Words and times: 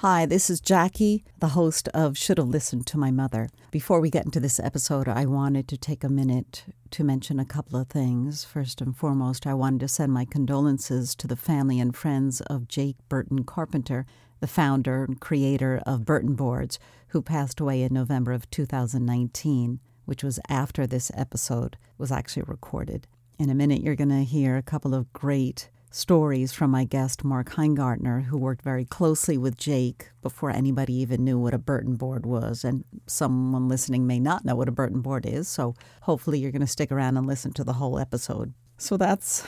Hi, 0.00 0.24
this 0.24 0.48
is 0.48 0.62
Jackie, 0.62 1.24
the 1.40 1.48
host 1.48 1.86
of 1.88 2.16
Should 2.16 2.38
Have 2.38 2.48
Listened 2.48 2.86
to 2.86 2.96
My 2.96 3.10
Mother. 3.10 3.50
Before 3.70 4.00
we 4.00 4.08
get 4.08 4.24
into 4.24 4.40
this 4.40 4.58
episode, 4.58 5.08
I 5.08 5.26
wanted 5.26 5.68
to 5.68 5.76
take 5.76 6.02
a 6.02 6.08
minute 6.08 6.64
to 6.92 7.04
mention 7.04 7.38
a 7.38 7.44
couple 7.44 7.78
of 7.78 7.88
things. 7.88 8.42
First 8.42 8.80
and 8.80 8.96
foremost, 8.96 9.46
I 9.46 9.52
wanted 9.52 9.80
to 9.80 9.88
send 9.88 10.14
my 10.14 10.24
condolences 10.24 11.14
to 11.16 11.26
the 11.26 11.36
family 11.36 11.78
and 11.78 11.94
friends 11.94 12.40
of 12.40 12.66
Jake 12.66 12.96
Burton 13.10 13.44
Carpenter, 13.44 14.06
the 14.40 14.46
founder 14.46 15.04
and 15.04 15.20
creator 15.20 15.82
of 15.84 16.06
Burton 16.06 16.34
Boards, 16.34 16.78
who 17.08 17.20
passed 17.20 17.60
away 17.60 17.82
in 17.82 17.92
November 17.92 18.32
of 18.32 18.50
2019, 18.50 19.80
which 20.06 20.24
was 20.24 20.40
after 20.48 20.86
this 20.86 21.12
episode 21.14 21.76
was 21.98 22.10
actually 22.10 22.44
recorded. 22.46 23.06
In 23.38 23.50
a 23.50 23.54
minute, 23.54 23.82
you're 23.82 23.96
going 23.96 24.08
to 24.08 24.24
hear 24.24 24.56
a 24.56 24.62
couple 24.62 24.94
of 24.94 25.12
great 25.12 25.68
stories 25.90 26.52
from 26.52 26.70
my 26.70 26.84
guest, 26.84 27.24
Mark 27.24 27.50
Heingartner, 27.50 28.24
who 28.24 28.38
worked 28.38 28.62
very 28.62 28.84
closely 28.84 29.36
with 29.36 29.56
Jake 29.56 30.10
before 30.22 30.50
anybody 30.50 30.94
even 30.94 31.24
knew 31.24 31.38
what 31.38 31.54
a 31.54 31.58
Burton 31.58 31.96
board 31.96 32.24
was. 32.24 32.64
And 32.64 32.84
someone 33.06 33.68
listening 33.68 34.06
may 34.06 34.20
not 34.20 34.44
know 34.44 34.54
what 34.54 34.68
a 34.68 34.72
Burton 34.72 35.00
board 35.00 35.26
is, 35.26 35.48
so 35.48 35.74
hopefully 36.02 36.38
you're 36.38 36.52
going 36.52 36.60
to 36.60 36.66
stick 36.66 36.92
around 36.92 37.16
and 37.16 37.26
listen 37.26 37.52
to 37.54 37.64
the 37.64 37.74
whole 37.74 37.98
episode. 37.98 38.54
So 38.78 38.96
that's 38.96 39.44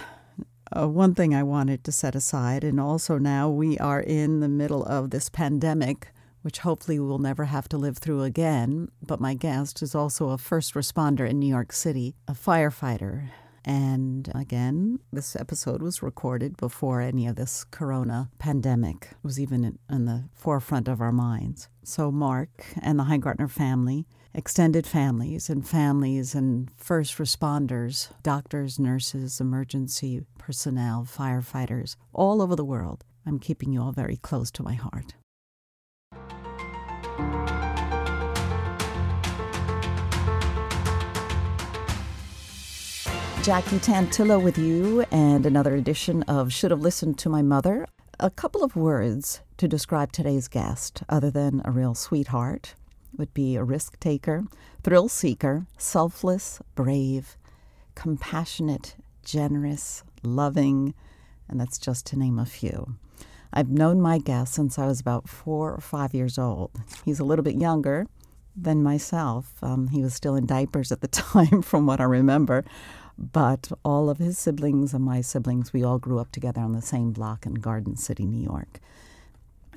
uh, 0.76 0.88
one 0.88 1.14
thing 1.14 1.34
I 1.34 1.42
wanted 1.42 1.84
to 1.84 1.92
set 1.92 2.14
aside. 2.14 2.64
And 2.64 2.80
also 2.80 3.18
now 3.18 3.48
we 3.48 3.78
are 3.78 4.00
in 4.00 4.40
the 4.40 4.48
middle 4.48 4.84
of 4.84 5.10
this 5.10 5.28
pandemic. 5.28 6.08
Which 6.44 6.58
hopefully 6.58 6.98
we'll 6.98 7.20
never 7.20 7.44
have 7.44 7.68
to 7.68 7.78
live 7.78 7.98
through 7.98 8.24
again. 8.24 8.88
But 9.00 9.20
my 9.20 9.34
guest 9.34 9.80
is 9.80 9.94
also 9.94 10.30
a 10.30 10.38
first 10.38 10.74
responder 10.74 11.24
in 11.30 11.38
New 11.38 11.46
York 11.46 11.72
City, 11.72 12.16
a 12.26 12.32
firefighter, 12.32 13.28
and 13.64 14.30
again, 14.34 14.98
this 15.12 15.36
episode 15.36 15.82
was 15.82 16.02
recorded 16.02 16.56
before 16.56 17.00
any 17.00 17.26
of 17.26 17.36
this 17.36 17.64
corona 17.64 18.30
pandemic 18.38 19.10
was 19.22 19.38
even 19.38 19.78
in, 19.88 20.04
the 20.04 20.24
forefront 20.34 20.88
of 20.88 21.00
our 21.00 21.12
minds. 21.12 21.68
So, 21.84 22.10
Mark 22.10 22.64
and 22.80 22.98
the 22.98 23.04
Heingartner 23.04 23.50
family, 23.50 24.06
extended 24.34 24.86
families, 24.86 25.48
and 25.48 25.66
families 25.66 26.34
and 26.34 26.70
first 26.76 27.18
responders, 27.18 28.10
doctors, 28.22 28.78
nurses, 28.78 29.40
emergency 29.40 30.22
personnel, 30.38 31.06
firefighters, 31.08 31.96
all 32.12 32.42
over 32.42 32.56
the 32.56 32.64
world, 32.64 33.04
I'm 33.24 33.38
keeping 33.38 33.72
you 33.72 33.82
all 33.82 33.92
very 33.92 34.16
close 34.16 34.50
to 34.52 34.62
my 34.62 34.74
heart. 34.74 35.14
Jackie 43.42 43.80
Tantillo 43.80 44.40
with 44.40 44.56
you 44.56 45.04
and 45.10 45.44
another 45.44 45.74
edition 45.74 46.22
of 46.24 46.52
Should 46.52 46.70
Have 46.70 46.80
Listened 46.80 47.18
to 47.18 47.28
My 47.28 47.42
Mother. 47.42 47.88
A 48.20 48.30
couple 48.30 48.62
of 48.62 48.76
words 48.76 49.40
to 49.56 49.66
describe 49.66 50.12
today's 50.12 50.46
guest, 50.46 51.02
other 51.08 51.28
than 51.28 51.60
a 51.64 51.72
real 51.72 51.96
sweetheart, 51.96 52.76
would 53.16 53.34
be 53.34 53.56
a 53.56 53.64
risk 53.64 53.98
taker, 53.98 54.44
thrill 54.84 55.08
seeker, 55.08 55.66
selfless, 55.76 56.60
brave, 56.76 57.36
compassionate, 57.96 58.94
generous, 59.24 60.04
loving, 60.22 60.94
and 61.48 61.58
that's 61.58 61.78
just 61.78 62.06
to 62.06 62.16
name 62.16 62.38
a 62.38 62.46
few. 62.46 62.94
I've 63.52 63.70
known 63.70 64.00
my 64.00 64.18
guest 64.18 64.54
since 64.54 64.78
I 64.78 64.86
was 64.86 65.00
about 65.00 65.28
four 65.28 65.72
or 65.72 65.80
five 65.80 66.14
years 66.14 66.38
old. 66.38 66.70
He's 67.04 67.18
a 67.18 67.24
little 67.24 67.42
bit 67.42 67.56
younger 67.56 68.06
than 68.54 68.82
myself. 68.82 69.52
Um, 69.62 69.88
he 69.88 70.02
was 70.02 70.14
still 70.14 70.36
in 70.36 70.46
diapers 70.46 70.92
at 70.92 71.00
the 71.00 71.08
time, 71.08 71.62
from 71.62 71.86
what 71.86 72.00
I 72.00 72.04
remember. 72.04 72.64
But 73.18 73.70
all 73.84 74.08
of 74.08 74.18
his 74.18 74.38
siblings 74.38 74.94
and 74.94 75.04
my 75.04 75.20
siblings, 75.20 75.72
we 75.72 75.84
all 75.84 75.98
grew 75.98 76.18
up 76.18 76.32
together 76.32 76.60
on 76.60 76.72
the 76.72 76.82
same 76.82 77.12
block 77.12 77.46
in 77.46 77.54
Garden 77.54 77.96
City, 77.96 78.24
New 78.24 78.42
York. 78.42 78.80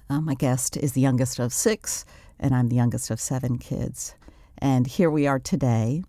Uh, 0.10 0.22
my 0.22 0.36
guest 0.36 0.78
is 0.78 0.94
the 0.94 1.02
youngest 1.02 1.40
of 1.40 1.52
six, 1.52 2.06
and 2.40 2.54
I'm 2.54 2.70
the 2.70 2.76
youngest 2.76 3.10
of 3.10 3.20
seven 3.20 3.58
kids. 3.58 4.16
And 4.58 4.88
here 4.88 5.10
we 5.10 5.28
are 5.28 5.40
today, 5.40 6.04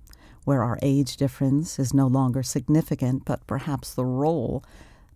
where 0.45 0.63
our 0.63 0.79
age 0.83 1.17
difference 1.17 1.79
is 1.79 1.93
no 1.93 2.07
longer 2.07 2.43
significant, 2.43 3.25
but 3.25 3.47
perhaps 3.47 3.95
the 3.95 4.05
role 4.05 4.63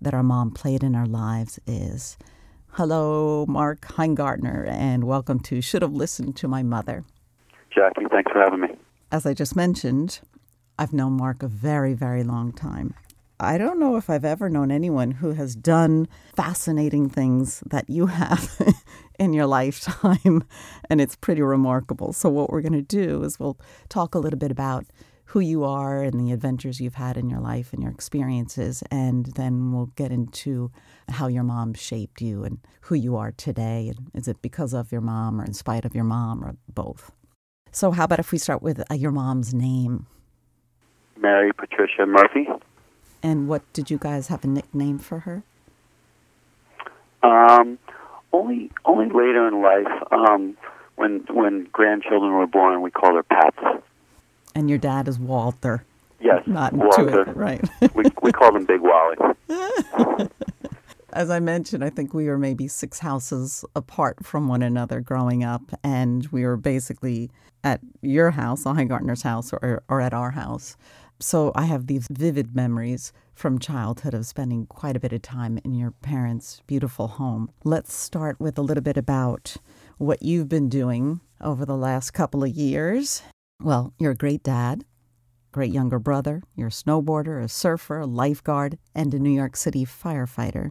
that 0.00 0.14
our 0.14 0.22
mom 0.22 0.50
played 0.50 0.82
in 0.82 0.94
our 0.94 1.06
lives 1.06 1.60
is. 1.66 2.16
Hello, 2.72 3.44
Mark 3.46 3.82
Heingartner, 3.82 4.66
and 4.68 5.04
welcome 5.04 5.40
to 5.40 5.60
Should 5.60 5.82
Have 5.82 5.92
Listened 5.92 6.36
to 6.36 6.48
My 6.48 6.62
Mother. 6.62 7.04
Jackie, 7.74 8.06
thanks 8.10 8.32
for 8.32 8.40
having 8.40 8.60
me. 8.60 8.68
As 9.12 9.26
I 9.26 9.34
just 9.34 9.54
mentioned, 9.54 10.20
I've 10.80 10.94
known 10.94 11.18
Mark 11.18 11.42
a 11.42 11.46
very, 11.46 11.92
very 11.92 12.24
long 12.24 12.54
time. 12.54 12.94
I 13.38 13.58
don't 13.58 13.78
know 13.78 13.96
if 13.96 14.08
I've 14.08 14.24
ever 14.24 14.48
known 14.48 14.70
anyone 14.70 15.10
who 15.10 15.32
has 15.32 15.54
done 15.54 16.08
fascinating 16.34 17.06
things 17.06 17.62
that 17.66 17.90
you 17.90 18.06
have 18.06 18.50
in 19.18 19.34
your 19.34 19.44
lifetime, 19.44 20.42
and 20.88 21.02
it's 21.02 21.16
pretty 21.16 21.42
remarkable. 21.42 22.14
So, 22.14 22.30
what 22.30 22.48
we're 22.48 22.62
going 22.62 22.72
to 22.72 22.80
do 22.80 23.22
is 23.24 23.38
we'll 23.38 23.58
talk 23.90 24.14
a 24.14 24.18
little 24.18 24.38
bit 24.38 24.50
about 24.50 24.86
who 25.26 25.40
you 25.40 25.64
are 25.64 26.02
and 26.02 26.18
the 26.18 26.32
adventures 26.32 26.80
you've 26.80 26.94
had 26.94 27.18
in 27.18 27.28
your 27.28 27.40
life 27.40 27.74
and 27.74 27.82
your 27.82 27.92
experiences, 27.92 28.82
and 28.90 29.26
then 29.36 29.72
we'll 29.72 29.92
get 29.96 30.10
into 30.10 30.70
how 31.10 31.26
your 31.26 31.44
mom 31.44 31.74
shaped 31.74 32.22
you 32.22 32.42
and 32.42 32.56
who 32.80 32.94
you 32.94 33.16
are 33.16 33.32
today. 33.32 33.92
And 33.94 34.10
is 34.14 34.28
it 34.28 34.40
because 34.40 34.72
of 34.72 34.90
your 34.90 35.02
mom 35.02 35.42
or 35.42 35.44
in 35.44 35.52
spite 35.52 35.84
of 35.84 35.94
your 35.94 36.04
mom 36.04 36.42
or 36.42 36.56
both? 36.72 37.12
So, 37.70 37.90
how 37.90 38.04
about 38.04 38.18
if 38.18 38.32
we 38.32 38.38
start 38.38 38.62
with 38.62 38.82
uh, 38.90 38.94
your 38.94 39.12
mom's 39.12 39.52
name? 39.52 40.06
Mary 41.20 41.52
Patricia 41.52 42.06
Murphy. 42.06 42.48
And 43.22 43.48
what 43.48 43.70
did 43.72 43.90
you 43.90 43.98
guys 43.98 44.28
have 44.28 44.44
a 44.44 44.46
nickname 44.46 44.98
for 44.98 45.20
her? 45.20 45.42
Um, 47.22 47.78
only 48.32 48.70
only 48.84 49.06
later 49.06 49.46
in 49.46 49.60
life, 49.60 50.02
um, 50.10 50.56
when 50.96 51.26
when 51.30 51.68
grandchildren 51.72 52.32
were 52.32 52.46
born, 52.46 52.80
we 52.80 52.90
called 52.90 53.16
her 53.16 53.22
Pats. 53.22 53.82
And 54.54 54.68
your 54.68 54.78
dad 54.78 55.06
is 55.06 55.18
Walter. 55.18 55.84
Yes, 56.20 56.42
not 56.46 56.72
Walter. 56.72 57.22
It, 57.22 57.36
right? 57.36 57.68
we 57.94 58.04
we 58.22 58.32
called 58.32 58.56
him 58.56 58.64
Big 58.64 58.80
Wally. 58.80 59.16
As 61.12 61.28
I 61.28 61.40
mentioned, 61.40 61.84
I 61.84 61.90
think 61.90 62.14
we 62.14 62.28
were 62.28 62.38
maybe 62.38 62.68
six 62.68 63.00
houses 63.00 63.64
apart 63.74 64.24
from 64.24 64.46
one 64.46 64.62
another 64.62 65.00
growing 65.00 65.42
up, 65.42 65.62
and 65.82 66.26
we 66.28 66.44
were 66.44 66.56
basically 66.56 67.30
at 67.64 67.80
your 68.00 68.30
house, 68.30 68.62
the 68.62 68.72
Heingartner's 68.72 69.22
house, 69.22 69.52
or, 69.52 69.82
or 69.88 70.00
at 70.00 70.14
our 70.14 70.30
house. 70.30 70.76
So 71.22 71.52
I 71.54 71.66
have 71.66 71.86
these 71.86 72.08
vivid 72.10 72.56
memories 72.56 73.12
from 73.34 73.58
childhood 73.58 74.14
of 74.14 74.24
spending 74.24 74.64
quite 74.66 74.96
a 74.96 75.00
bit 75.00 75.12
of 75.12 75.20
time 75.20 75.58
in 75.64 75.74
your 75.74 75.90
parents' 75.90 76.62
beautiful 76.66 77.08
home. 77.08 77.50
Let's 77.62 77.92
start 77.92 78.40
with 78.40 78.56
a 78.56 78.62
little 78.62 78.82
bit 78.82 78.96
about 78.96 79.58
what 79.98 80.22
you've 80.22 80.48
been 80.48 80.70
doing 80.70 81.20
over 81.42 81.66
the 81.66 81.76
last 81.76 82.12
couple 82.12 82.42
of 82.42 82.48
years. 82.48 83.22
Well, 83.62 83.92
you're 83.98 84.12
a 84.12 84.16
great 84.16 84.42
dad, 84.42 84.86
great 85.52 85.72
younger 85.72 85.98
brother, 85.98 86.42
you're 86.56 86.68
a 86.68 86.70
snowboarder, 86.70 87.44
a 87.44 87.48
surfer, 87.48 88.00
a 88.00 88.06
lifeguard, 88.06 88.78
and 88.94 89.12
a 89.12 89.18
New 89.18 89.30
York 89.30 89.56
City 89.56 89.84
firefighter. 89.84 90.70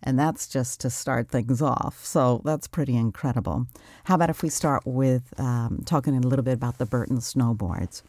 And 0.00 0.16
that's 0.16 0.46
just 0.46 0.80
to 0.82 0.90
start 0.90 1.28
things 1.28 1.60
off. 1.60 2.04
So 2.04 2.40
that's 2.44 2.68
pretty 2.68 2.96
incredible. 2.96 3.66
How 4.04 4.14
about 4.14 4.30
if 4.30 4.44
we 4.44 4.48
start 4.48 4.86
with 4.86 5.34
um, 5.40 5.82
talking 5.84 6.16
a 6.16 6.20
little 6.20 6.44
bit 6.44 6.54
about 6.54 6.78
the 6.78 6.86
Burton 6.86 7.18
snowboards? 7.18 8.02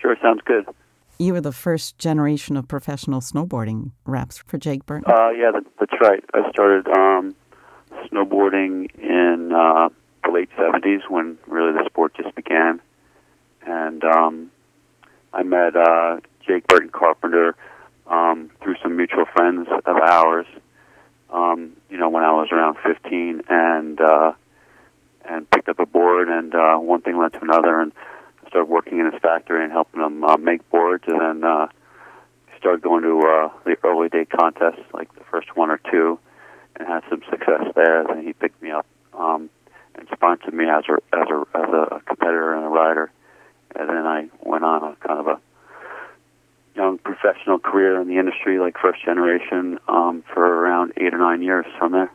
Sure, 0.00 0.16
sounds 0.22 0.42
good. 0.44 0.64
You 1.22 1.34
were 1.34 1.40
the 1.40 1.52
first 1.52 1.98
generation 1.98 2.56
of 2.56 2.66
professional 2.66 3.20
snowboarding 3.20 3.92
reps 4.04 4.42
for 4.44 4.58
Jake 4.58 4.84
Burton. 4.86 5.04
Uh, 5.06 5.30
yeah, 5.30 5.52
that, 5.52 5.62
that's 5.78 5.92
right. 6.00 6.24
I 6.34 6.50
started 6.50 6.88
um, 6.88 7.36
snowboarding 8.10 8.92
in 8.98 9.52
uh, 9.54 9.88
the 10.24 10.32
late 10.32 10.50
'70s 10.58 11.08
when 11.08 11.38
really 11.46 11.74
the 11.74 11.84
sport 11.86 12.14
just 12.16 12.34
began, 12.34 12.80
and 13.64 14.02
um, 14.02 14.50
I 15.32 15.44
met 15.44 15.76
uh, 15.76 16.18
Jake 16.44 16.66
Burton 16.66 16.88
Carpenter 16.88 17.54
um, 18.08 18.50
through 18.60 18.74
some 18.82 18.96
mutual 18.96 19.26
friends 19.26 19.68
of 19.70 19.96
ours. 19.96 20.46
Um, 21.30 21.76
you 21.88 21.98
know, 21.98 22.08
when 22.08 22.24
I 22.24 22.32
was 22.32 22.48
around 22.50 22.78
15, 22.84 23.42
and 23.48 24.00
uh, 24.00 24.32
and 25.24 25.48
picked 25.50 25.68
up 25.68 25.78
a 25.78 25.86
board, 25.86 26.28
and 26.28 26.52
uh, 26.52 26.78
one 26.78 27.00
thing 27.00 27.16
led 27.16 27.32
to 27.34 27.42
another, 27.42 27.78
and 27.78 27.92
started 28.52 28.68
working 28.68 28.98
in 28.98 29.10
his 29.10 29.20
factory 29.22 29.64
and 29.64 29.72
helping 29.72 30.02
him 30.02 30.22
uh, 30.22 30.36
make 30.36 30.68
boards, 30.70 31.04
and 31.06 31.18
then 31.18 31.42
uh, 31.42 31.66
started 32.58 32.82
going 32.82 33.02
to 33.02 33.18
uh, 33.18 33.48
the 33.64 33.76
early 33.82 34.10
day 34.10 34.26
contests, 34.26 34.84
like 34.92 35.12
the 35.14 35.24
first 35.30 35.56
one 35.56 35.70
or 35.70 35.80
two, 35.90 36.18
and 36.76 36.86
had 36.86 37.02
some 37.08 37.22
success 37.30 37.72
there. 37.74 38.04
Then 38.06 38.22
he 38.22 38.34
picked 38.34 38.62
me 38.62 38.70
up 38.70 38.86
um, 39.14 39.48
and 39.94 40.06
sponsored 40.12 40.52
me 40.52 40.66
as 40.66 40.84
a 40.86 41.16
as 41.16 41.28
a 41.28 41.44
as 41.56 41.68
a 41.70 42.00
competitor 42.06 42.54
and 42.54 42.66
a 42.66 42.68
rider, 42.68 43.10
and 43.74 43.88
then 43.88 44.06
I 44.06 44.28
went 44.42 44.64
on 44.64 44.84
a 44.84 44.96
kind 44.96 45.18
of 45.18 45.26
a 45.28 45.40
young 46.76 46.98
professional 46.98 47.58
career 47.58 48.00
in 48.00 48.08
the 48.08 48.18
industry, 48.18 48.58
like 48.58 48.76
first 48.78 49.02
generation, 49.02 49.78
um, 49.88 50.22
for 50.32 50.44
around 50.44 50.92
eight 50.98 51.14
or 51.14 51.18
nine 51.18 51.42
years 51.42 51.66
from 51.78 51.92
there. 51.92 52.12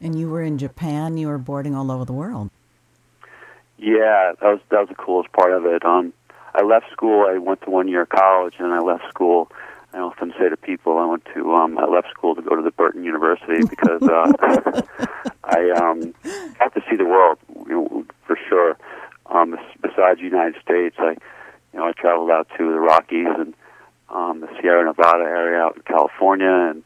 And 0.00 0.18
you 0.18 0.30
were 0.30 0.42
in 0.42 0.58
Japan. 0.58 1.16
You 1.16 1.28
were 1.28 1.38
boarding 1.38 1.74
all 1.74 1.90
over 1.90 2.04
the 2.04 2.12
world. 2.12 2.50
Yeah, 3.96 4.32
that 4.40 4.46
was 4.46 4.60
that 4.70 4.80
was 4.80 4.88
the 4.90 4.94
coolest 4.94 5.32
part 5.32 5.52
of 5.52 5.64
it. 5.64 5.82
Um, 5.84 6.12
I 6.54 6.62
left 6.62 6.90
school. 6.92 7.24
I 7.26 7.38
went 7.38 7.62
to 7.62 7.70
one 7.70 7.88
year 7.88 8.02
of 8.02 8.10
college, 8.10 8.54
and 8.58 8.72
I 8.74 8.80
left 8.80 9.08
school. 9.08 9.50
I 9.94 9.98
often 10.00 10.34
say 10.38 10.50
to 10.50 10.56
people, 10.58 10.98
I 10.98 11.06
went 11.06 11.24
to 11.32 11.54
um, 11.54 11.78
I 11.78 11.86
left 11.86 12.10
school 12.10 12.34
to 12.34 12.42
go 12.42 12.54
to 12.54 12.62
the 12.62 12.70
Burton 12.72 13.04
University 13.04 13.64
because 13.66 14.02
uh, 14.02 14.82
I 15.44 15.70
um, 15.70 16.12
got 16.58 16.74
to 16.74 16.82
see 16.90 16.96
the 16.96 17.06
world 17.06 17.38
you 17.66 17.72
know, 17.72 18.04
for 18.26 18.38
sure. 18.48 18.76
Um, 19.26 19.56
besides 19.80 20.18
the 20.18 20.26
United 20.26 20.60
States, 20.60 20.96
I 20.98 21.16
you 21.72 21.78
know 21.78 21.86
I 21.86 21.92
traveled 21.92 22.30
out 22.30 22.48
to 22.58 22.70
the 22.70 22.78
Rockies 22.78 23.28
and 23.38 23.54
um, 24.10 24.40
the 24.40 24.48
Sierra 24.60 24.84
Nevada 24.84 25.24
area 25.24 25.58
out 25.58 25.76
in 25.76 25.82
California 25.82 26.50
and 26.50 26.82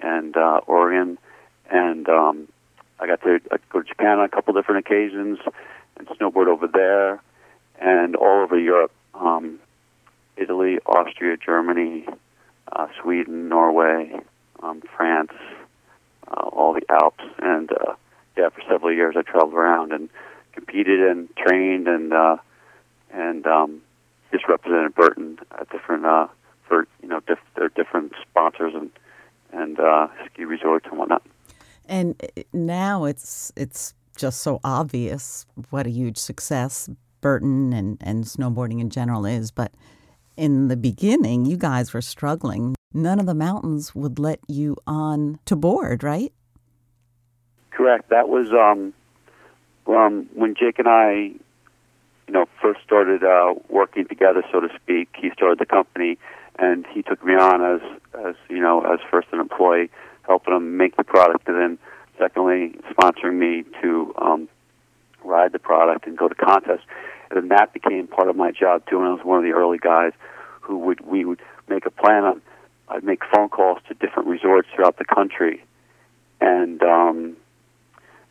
and 0.00 0.34
uh, 0.34 0.60
Oregon, 0.66 1.18
and 1.70 2.08
um, 2.08 2.48
I 2.98 3.06
got 3.06 3.20
to 3.22 3.38
I 3.52 3.58
go 3.70 3.82
to 3.82 3.86
Japan 3.86 4.18
on 4.18 4.24
a 4.24 4.30
couple 4.30 4.54
different 4.54 4.86
occasions 4.86 5.40
snowboard 6.18 6.48
over 6.48 6.66
there 6.66 7.22
and 7.80 8.16
all 8.16 8.42
over 8.42 8.58
Europe, 8.58 8.92
um, 9.14 9.58
Italy, 10.36 10.78
Austria, 10.86 11.36
Germany, 11.36 12.06
uh, 12.72 12.88
Sweden, 13.00 13.48
Norway, 13.48 14.20
um, 14.62 14.82
France, 14.96 15.32
uh, 16.28 16.40
all 16.40 16.74
the 16.74 16.82
Alps, 16.90 17.24
and 17.38 17.70
uh, 17.72 17.94
yeah, 18.36 18.48
for 18.50 18.62
several 18.68 18.92
years 18.92 19.14
I 19.16 19.22
traveled 19.22 19.54
around 19.54 19.92
and 19.92 20.08
competed 20.52 21.00
and 21.00 21.28
trained 21.36 21.88
and 21.88 22.12
uh, 22.12 22.36
and 23.12 23.46
um, 23.46 23.80
just 24.32 24.48
represented 24.48 24.94
Burton 24.94 25.38
at 25.58 25.70
different 25.70 26.04
uh, 26.04 26.28
for 26.66 26.86
you 27.02 27.08
know 27.08 27.20
diff- 27.26 27.38
their 27.56 27.68
different 27.68 28.12
sponsors 28.28 28.74
and 28.74 28.90
and 29.52 29.80
uh, 29.80 30.08
ski 30.26 30.44
resorts 30.44 30.86
and 30.90 30.98
whatnot. 30.98 31.22
And 31.86 32.20
now 32.52 33.04
it's 33.04 33.52
it's 33.56 33.94
just 34.18 34.40
so 34.40 34.60
obvious 34.62 35.46
what 35.70 35.86
a 35.86 35.90
huge 35.90 36.18
success 36.18 36.90
Burton 37.20 37.72
and, 37.72 37.98
and 38.00 38.24
snowboarding 38.24 38.80
in 38.80 38.90
general 38.90 39.24
is, 39.24 39.50
but 39.50 39.72
in 40.36 40.68
the 40.68 40.76
beginning, 40.76 41.46
you 41.46 41.56
guys 41.56 41.92
were 41.92 42.00
struggling. 42.00 42.76
None 42.94 43.18
of 43.18 43.26
the 43.26 43.34
mountains 43.34 43.94
would 43.94 44.18
let 44.18 44.40
you 44.46 44.76
on 44.86 45.38
to 45.46 45.56
board, 45.56 46.04
right? 46.04 46.32
Correct. 47.70 48.10
That 48.10 48.28
was 48.28 48.50
um, 48.52 48.94
um, 49.92 50.28
when 50.34 50.54
Jake 50.54 50.78
and 50.78 50.88
I, 50.88 51.12
you 52.26 52.32
know, 52.32 52.46
first 52.62 52.80
started 52.84 53.24
uh, 53.24 53.54
working 53.68 54.06
together, 54.06 54.42
so 54.52 54.60
to 54.60 54.68
speak. 54.76 55.08
He 55.16 55.30
started 55.30 55.58
the 55.58 55.66
company, 55.66 56.18
and 56.58 56.86
he 56.92 57.02
took 57.02 57.24
me 57.24 57.34
on 57.34 57.62
as, 57.64 57.80
as 58.26 58.34
you 58.48 58.60
know, 58.60 58.80
as 58.82 59.00
first 59.10 59.28
an 59.32 59.40
employee, 59.40 59.90
helping 60.22 60.54
him 60.54 60.76
make 60.76 60.96
the 60.96 61.04
product, 61.04 61.48
and 61.48 61.56
then 61.56 61.78
secondly, 62.18 62.74
sponsoring 62.90 63.34
me 63.34 63.64
to 63.82 64.14
um, 64.18 64.48
ride 65.24 65.52
the 65.52 65.58
product 65.58 66.06
and 66.06 66.16
go 66.16 66.28
to 66.28 66.34
contests. 66.34 66.86
And 67.30 67.36
then 67.36 67.48
that 67.48 67.72
became 67.72 68.06
part 68.06 68.28
of 68.28 68.36
my 68.36 68.50
job 68.50 68.84
too. 68.88 68.98
And 68.98 69.08
I 69.08 69.12
was 69.12 69.24
one 69.24 69.38
of 69.38 69.44
the 69.44 69.52
early 69.52 69.78
guys 69.78 70.12
who 70.60 70.78
would 70.78 71.00
we 71.00 71.24
would 71.24 71.40
make 71.68 71.86
a 71.86 71.90
plan 71.90 72.24
on. 72.24 72.42
I'd 72.88 73.04
make 73.04 73.20
phone 73.34 73.48
calls 73.50 73.78
to 73.88 73.94
different 73.94 74.28
resorts 74.28 74.68
throughout 74.74 74.96
the 74.98 75.04
country, 75.04 75.62
and 76.40 76.82
um, 76.82 77.36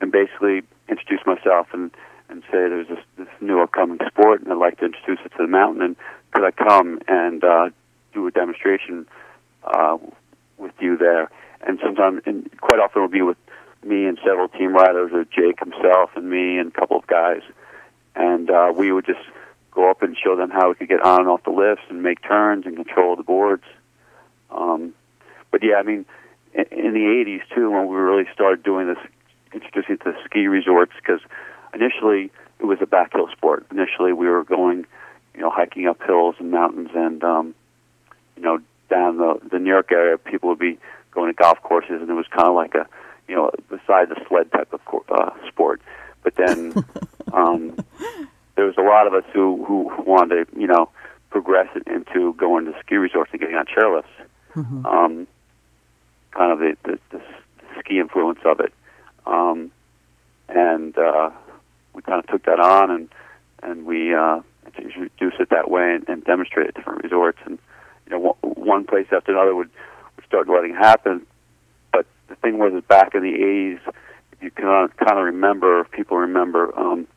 and 0.02 0.12
basically 0.12 0.64
introduce 0.90 1.26
myself 1.26 1.68
and 1.74 1.92
and 2.30 2.42
say 2.44 2.54
there's 2.54 2.88
this, 2.88 3.00
this 3.18 3.28
new 3.40 3.62
upcoming 3.62 4.00
sport, 4.08 4.42
and 4.42 4.52
I'd 4.52 4.58
like 4.58 4.80
to 4.80 4.86
introduce 4.86 5.20
it 5.26 5.30
to 5.38 5.44
the 5.44 5.48
mountain. 5.48 5.82
And 5.82 5.96
could 6.32 6.44
I 6.44 6.52
come 6.52 7.00
and 7.08 7.44
uh, 7.44 7.70
do 8.14 8.28
a 8.28 8.32
demonstration 8.32 9.08
uh, 9.64 9.98
with 10.58 10.74
you 10.80 10.98
there? 10.98 11.30
And 11.66 11.80
sometimes, 11.84 12.22
and 12.26 12.50
quite 12.60 12.80
often, 12.80 13.04
it'll 13.04 13.08
be 13.08 13.22
with 13.22 13.38
me 13.88 14.06
and 14.06 14.20
several 14.26 14.48
team 14.50 14.74
riders, 14.74 15.12
or 15.14 15.24
Jake 15.26 15.60
himself 15.60 16.12
and 16.16 16.30
me 16.30 16.58
and 16.58 16.70
a 16.70 16.72
couple 16.72 16.98
of 16.98 17.08
guys 17.08 17.42
and 18.18 18.50
uh, 18.50 18.74
we 18.76 18.92
would 18.92 19.06
just 19.06 19.20
go 19.72 19.90
up 19.90 20.02
and 20.02 20.18
show 20.18 20.36
them 20.36 20.50
how 20.50 20.70
we 20.70 20.76
could 20.76 20.90
get 20.90 21.02
on 21.02 21.22
and 21.22 21.30
off 21.30 21.44
the 21.44 21.52
lifts 21.52 21.84
and 21.90 22.02
make 22.02 22.22
turns 22.24 22.66
and 22.66 22.76
control 22.76 23.16
the 23.16 23.24
boards. 23.24 23.64
Um, 24.50 24.94
but 25.52 25.64
yeah, 25.64 25.76
I 25.76 25.84
mean, 25.84 26.06
in, 26.54 26.66
in 26.72 26.94
the 26.94 27.00
'80s 27.00 27.42
too, 27.54 27.70
when 27.70 27.88
we 27.88 27.96
really 27.96 28.26
started 28.34 28.64
doing 28.64 28.88
this, 28.88 28.98
introducing 29.54 30.00
to 30.00 30.16
ski 30.26 30.48
resorts, 30.48 30.94
because 30.96 31.22
initially 31.74 32.32
it 32.60 32.66
was 32.66 32.80
a 32.82 32.88
backhill 32.88 33.32
sport. 33.32 33.68
Initially, 33.72 34.14
we 34.14 34.28
were 34.28 34.44
going, 34.44 34.86
you 35.36 35.42
know, 35.42 35.52
hiking 35.52 35.88
up 35.88 36.02
hills 36.02 36.36
and 36.40 36.50
mountains, 36.50 36.90
and 36.96 37.24
um, 37.24 37.56
you 38.36 38.42
know, 38.42 38.60
down 38.90 39.18
the 39.18 39.40
the 39.52 39.60
New 39.60 39.70
York 39.70 39.92
area, 39.92 40.18
people 40.18 40.50
would 40.50 40.60
be 40.60 40.80
going 41.12 41.32
to 41.32 41.34
golf 41.34 41.62
courses, 41.62 42.02
and 42.02 42.10
it 42.10 42.14
was 42.14 42.28
kind 42.28 42.48
of 42.48 42.56
like 42.56 42.74
a, 42.74 42.88
you 43.28 43.36
know, 43.36 43.52
beside 43.70 44.10
the 44.10 44.20
sled 44.28 44.52
type 44.52 44.74
of 44.74 44.82
uh, 45.10 45.32
sport. 45.48 45.82
But 46.24 46.36
then 46.36 46.74
um, 47.34 47.78
there 48.56 48.66
was 48.66 48.76
a 48.78 48.82
lot 48.82 49.08
of 49.08 49.14
us 49.14 49.24
who, 49.34 49.64
who 49.66 49.92
wanted 50.04 50.50
to, 50.52 50.60
you 50.60 50.68
know, 50.68 50.90
progress 51.30 51.68
into 51.86 52.34
going 52.34 52.66
to 52.66 52.74
ski 52.80 52.96
resorts 52.96 53.32
and 53.32 53.42
getting 53.42 53.56
on 53.56 53.66
chairlifts. 53.66 54.06
Mm-hmm. 54.56 54.86
Um, 54.86 55.28
kind 56.32 56.52
of 56.52 56.60
the, 56.60 56.78
the, 56.84 57.00
the 57.12 57.22
ski 57.80 58.00
influence 58.00 58.40
of 58.46 58.60
it. 58.60 58.74
Um, 59.26 59.72
and 60.50 60.98
uh, 60.98 61.30
we 61.94 62.02
kind 62.02 62.20
of 62.20 62.28
took 62.28 62.46
that 62.46 62.60
on 62.60 62.92
and 62.92 63.10
and 63.64 63.86
we 63.86 64.14
uh, 64.14 64.42
introduced 64.78 65.40
it 65.40 65.50
that 65.50 65.70
way 65.70 65.96
and, 65.96 66.08
and 66.08 66.24
demonstrate 66.24 66.68
at 66.68 66.76
different 66.76 67.04
resorts. 67.04 67.40
And 67.46 67.58
you 68.06 68.18
know, 68.18 68.38
one 68.42 68.86
place 68.86 69.08
after 69.12 69.32
another 69.32 69.56
would 69.56 69.70
would 70.16 70.26
start 70.26 70.48
letting 70.48 70.72
it 70.72 70.78
happen. 70.78 71.26
The 72.30 72.36
thing 72.36 72.58
was, 72.58 72.82
back 72.88 73.16
in 73.16 73.22
the 73.22 73.34
'80s, 73.34 73.80
if 74.32 74.44
you 74.44 74.52
can 74.52 74.66
kind 74.66 75.20
of 75.20 75.26
remember, 75.26 75.82
if 75.82 75.92
people 75.92 76.18
remember, 76.18 76.78
um, 76.78 77.08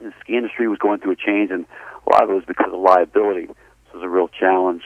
the 0.00 0.12
ski 0.20 0.36
industry 0.36 0.68
was 0.68 0.78
going 0.78 1.00
through 1.00 1.12
a 1.12 1.16
change, 1.16 1.50
and 1.50 1.66
a 2.06 2.10
lot 2.10 2.24
of 2.24 2.30
it 2.30 2.34
was 2.34 2.44
because 2.46 2.72
of 2.72 2.80
liability. 2.80 3.46
This 3.46 3.94
was 3.94 4.02
a 4.02 4.08
real 4.08 4.28
challenge 4.28 4.82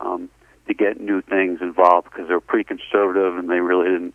um, 0.00 0.30
to 0.66 0.74
get 0.74 1.00
new 1.00 1.20
things 1.22 1.60
involved 1.60 2.08
because 2.10 2.28
they 2.28 2.34
were 2.34 2.40
pretty 2.40 2.64
conservative 2.64 3.36
and 3.36 3.50
they 3.50 3.60
really 3.60 3.90
didn't 3.90 4.14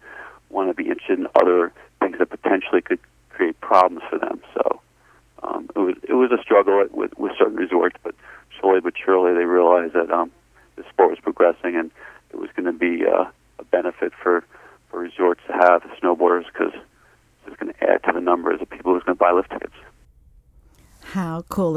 want 0.49 0.69
to 0.69 0.73
be 0.73 0.89
interested 0.89 1.19
in 1.19 1.27
other 1.35 1.71
things 1.99 2.17
that 2.17 2.29
potentially 2.29 2.81
could 2.81 2.99
create 3.29 3.59
problems 3.61 4.01
for 4.09 4.17
them. 4.17 4.41
So 4.53 4.81
um, 5.43 5.69
it 5.75 5.79
was 5.79 5.95
it 6.03 6.13
was 6.13 6.31
a 6.31 6.41
struggle 6.41 6.83
with 6.91 7.17
with 7.17 7.33
certain 7.37 7.55
resorts, 7.55 7.95
but 8.03 8.15
slowly 8.59 8.81
but 8.81 8.93
surely 8.97 9.33
they 9.33 9.45
realized 9.45 9.93
that 9.93 10.11
um, 10.11 10.31
the 10.75 10.83
sport 10.89 11.11
was 11.11 11.19
progressing 11.19 11.75
and 11.75 11.91
it 12.31 12.37
was 12.37 12.49
going 12.55 12.65
to 12.65 12.73
be 12.73 13.05
uh, 13.05 13.25
a 13.59 13.63
benefit 13.65 14.11
for 14.21 14.43
for 14.89 14.99
resorts 14.99 15.41
to 15.47 15.53
have 15.53 15.83
snowboarders 16.01 16.45
because 16.45 16.73
it's 17.45 17.55
going 17.57 17.73
to 17.73 17.83
add 17.83 18.03
to 18.03 18.11
the 18.13 18.21
numbers 18.21 18.61
of 18.61 18.69
people 18.69 18.93
who's 18.93 19.03
going 19.03 19.17
to 19.17 19.19
buy 19.19 19.31
lift 19.31 19.51
tickets. 19.51 19.73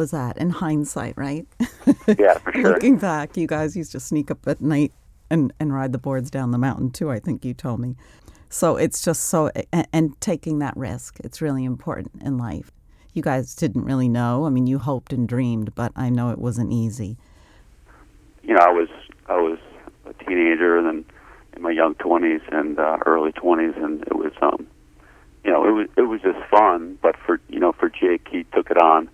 Is 0.02 0.10
that 0.10 0.36
in 0.36 0.50
hindsight, 0.50 1.16
right? 1.16 1.46
Yeah, 2.06 2.38
for 2.38 2.52
sure. 2.52 2.74
Looking 2.74 2.98
back, 2.98 3.36
you 3.36 3.46
guys 3.46 3.76
used 3.76 3.92
to 3.92 4.00
sneak 4.00 4.30
up 4.30 4.46
at 4.46 4.60
night 4.60 4.92
and, 5.30 5.52
and 5.58 5.72
ride 5.72 5.92
the 5.92 5.98
boards 5.98 6.30
down 6.30 6.50
the 6.50 6.58
mountain 6.58 6.90
too, 6.90 7.10
I 7.10 7.18
think 7.18 7.44
you 7.44 7.54
told 7.54 7.80
me. 7.80 7.96
So 8.50 8.76
it's 8.76 9.02
just 9.02 9.24
so, 9.24 9.50
and, 9.72 9.88
and 9.92 10.20
taking 10.20 10.58
that 10.58 10.76
risk, 10.76 11.18
it's 11.24 11.40
really 11.40 11.64
important 11.64 12.22
in 12.22 12.36
life. 12.36 12.70
You 13.14 13.22
guys 13.22 13.54
didn't 13.54 13.84
really 13.84 14.08
know. 14.08 14.44
I 14.44 14.50
mean, 14.50 14.66
you 14.66 14.78
hoped 14.78 15.12
and 15.12 15.26
dreamed, 15.26 15.74
but 15.74 15.92
I 15.96 16.10
know 16.10 16.30
it 16.30 16.38
wasn't 16.38 16.72
easy. 16.72 17.16
You 18.42 18.54
know, 18.54 18.60
I 18.60 18.70
was 18.70 18.88
I 19.26 19.36
was 19.36 19.58
a 20.04 20.12
teenager 20.24 20.76
and 20.76 20.86
then 20.86 21.04
in 21.56 21.62
my 21.62 21.70
young 21.70 21.94
twenties 21.94 22.40
and 22.50 22.78
uh, 22.78 22.98
early 23.06 23.32
twenties, 23.32 23.74
and 23.76 24.02
it 24.02 24.16
was 24.16 24.32
um, 24.42 24.66
you 25.44 25.50
know, 25.50 25.66
it 25.66 25.72
was 25.72 25.88
it 25.96 26.02
was 26.02 26.20
just 26.20 26.38
fun. 26.50 26.98
But 27.02 27.16
for 27.24 27.40
you 27.48 27.60
know, 27.60 27.72
for 27.72 27.88
Jake, 27.88 28.28
he 28.30 28.44
took 28.54 28.70
it 28.70 28.78
on. 28.78 29.08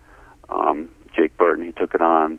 Um, 0.51 0.89
Jake 1.15 1.37
Burton, 1.37 1.65
he 1.65 1.73
took 1.73 1.95
it 1.95 2.01
on. 2.01 2.39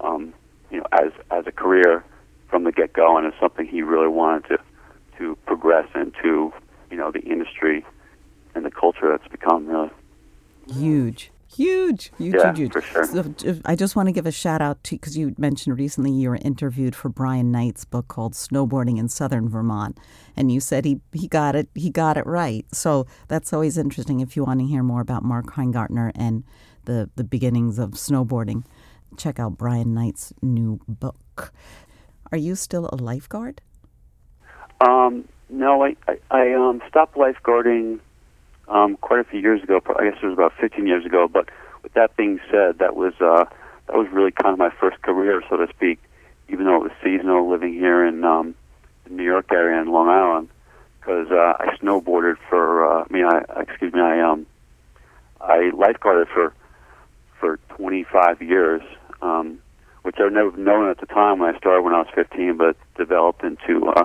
Um, 0.00 0.34
you 0.70 0.78
know, 0.78 0.86
as 0.92 1.12
as 1.30 1.46
a 1.46 1.52
career 1.52 2.04
from 2.48 2.64
the 2.64 2.72
get 2.72 2.92
go, 2.92 3.16
and 3.16 3.26
it's 3.26 3.38
something 3.40 3.66
he 3.66 3.82
really 3.82 4.08
wanted 4.08 4.48
to 4.48 4.58
to 5.18 5.36
progress 5.46 5.88
into. 5.94 6.52
You 6.90 6.96
know, 6.96 7.10
the 7.10 7.20
industry 7.20 7.84
and 8.54 8.64
the 8.64 8.70
culture 8.70 9.08
that's 9.10 9.28
become 9.28 9.66
really 9.66 9.90
huge. 10.72 11.30
Huge, 11.50 12.12
huge, 12.18 12.34
yeah, 12.34 12.54
huge, 12.54 12.58
huge. 12.58 12.72
For 12.72 12.82
sure. 12.82 13.06
So, 13.06 13.60
I 13.64 13.74
just 13.74 13.96
want 13.96 14.06
to 14.08 14.12
give 14.12 14.26
a 14.26 14.30
shout 14.30 14.60
out 14.60 14.84
to 14.84 14.96
because 14.96 15.16
you 15.16 15.34
mentioned 15.38 15.78
recently 15.78 16.12
you 16.12 16.28
were 16.28 16.38
interviewed 16.42 16.94
for 16.94 17.08
Brian 17.08 17.50
Knight's 17.50 17.86
book 17.86 18.06
called 18.06 18.34
Snowboarding 18.34 18.98
in 18.98 19.08
Southern 19.08 19.48
Vermont, 19.48 19.98
and 20.36 20.52
you 20.52 20.60
said 20.60 20.84
he 20.84 21.00
he 21.12 21.26
got 21.26 21.56
it 21.56 21.68
he 21.74 21.88
got 21.88 22.18
it 22.18 22.26
right. 22.26 22.66
So 22.72 23.06
that's 23.28 23.52
always 23.54 23.78
interesting. 23.78 24.20
If 24.20 24.36
you 24.36 24.44
want 24.44 24.60
to 24.60 24.66
hear 24.66 24.82
more 24.82 25.00
about 25.00 25.24
Mark 25.24 25.46
Heingartner 25.54 26.12
and 26.14 26.44
the 26.88 27.08
the 27.14 27.22
beginnings 27.22 27.78
of 27.78 27.90
snowboarding, 27.90 28.64
check 29.16 29.38
out 29.38 29.56
Brian 29.56 29.94
Knight's 29.94 30.32
new 30.42 30.80
book. 30.88 31.52
Are 32.32 32.38
you 32.38 32.56
still 32.56 32.88
a 32.90 32.96
lifeguard? 32.96 33.60
Um, 34.80 35.28
no, 35.50 35.84
I 35.84 35.96
I, 36.08 36.18
I 36.30 36.52
um, 36.54 36.82
stopped 36.88 37.14
lifeguarding 37.14 38.00
um, 38.68 38.96
quite 38.96 39.20
a 39.20 39.24
few 39.24 39.38
years 39.38 39.62
ago. 39.62 39.80
I 39.98 40.10
guess 40.10 40.18
it 40.20 40.26
was 40.26 40.32
about 40.32 40.54
15 40.58 40.86
years 40.86 41.04
ago. 41.04 41.28
But 41.28 41.50
with 41.82 41.92
that 41.92 42.16
being 42.16 42.40
said, 42.50 42.78
that 42.78 42.96
was 42.96 43.12
uh, 43.20 43.44
that 43.86 43.96
was 43.96 44.08
really 44.10 44.32
kind 44.32 44.52
of 44.52 44.58
my 44.58 44.70
first 44.80 45.00
career, 45.02 45.42
so 45.48 45.58
to 45.58 45.68
speak. 45.68 46.00
Even 46.48 46.64
though 46.64 46.76
it 46.76 46.82
was 46.82 46.92
seasonal, 47.04 47.50
living 47.50 47.74
here 47.74 48.06
in 48.06 48.24
um, 48.24 48.54
the 49.04 49.10
New 49.10 49.24
York 49.24 49.52
area 49.52 49.78
in 49.82 49.88
Long 49.88 50.08
Island, 50.08 50.48
because 50.98 51.30
uh, 51.30 51.52
I 51.60 51.76
snowboarded 51.76 52.36
for. 52.48 52.90
Uh, 52.90 53.04
I 53.04 53.12
mean, 53.12 53.26
I 53.26 53.60
excuse 53.60 53.92
me, 53.92 54.00
I 54.00 54.20
um, 54.20 54.46
I 55.38 55.70
lifeguarded 55.74 56.28
for 56.28 56.54
for 57.38 57.58
25 57.76 58.42
years, 58.42 58.82
um, 59.22 59.58
which 60.02 60.16
I've 60.18 60.32
never 60.32 60.56
known 60.56 60.88
at 60.90 60.98
the 61.00 61.06
time 61.06 61.38
when 61.38 61.54
I 61.54 61.58
started 61.58 61.82
when 61.82 61.94
I 61.94 61.98
was 61.98 62.08
15, 62.14 62.56
but 62.56 62.76
developed 62.96 63.42
into 63.44 63.86
uh, 63.88 64.04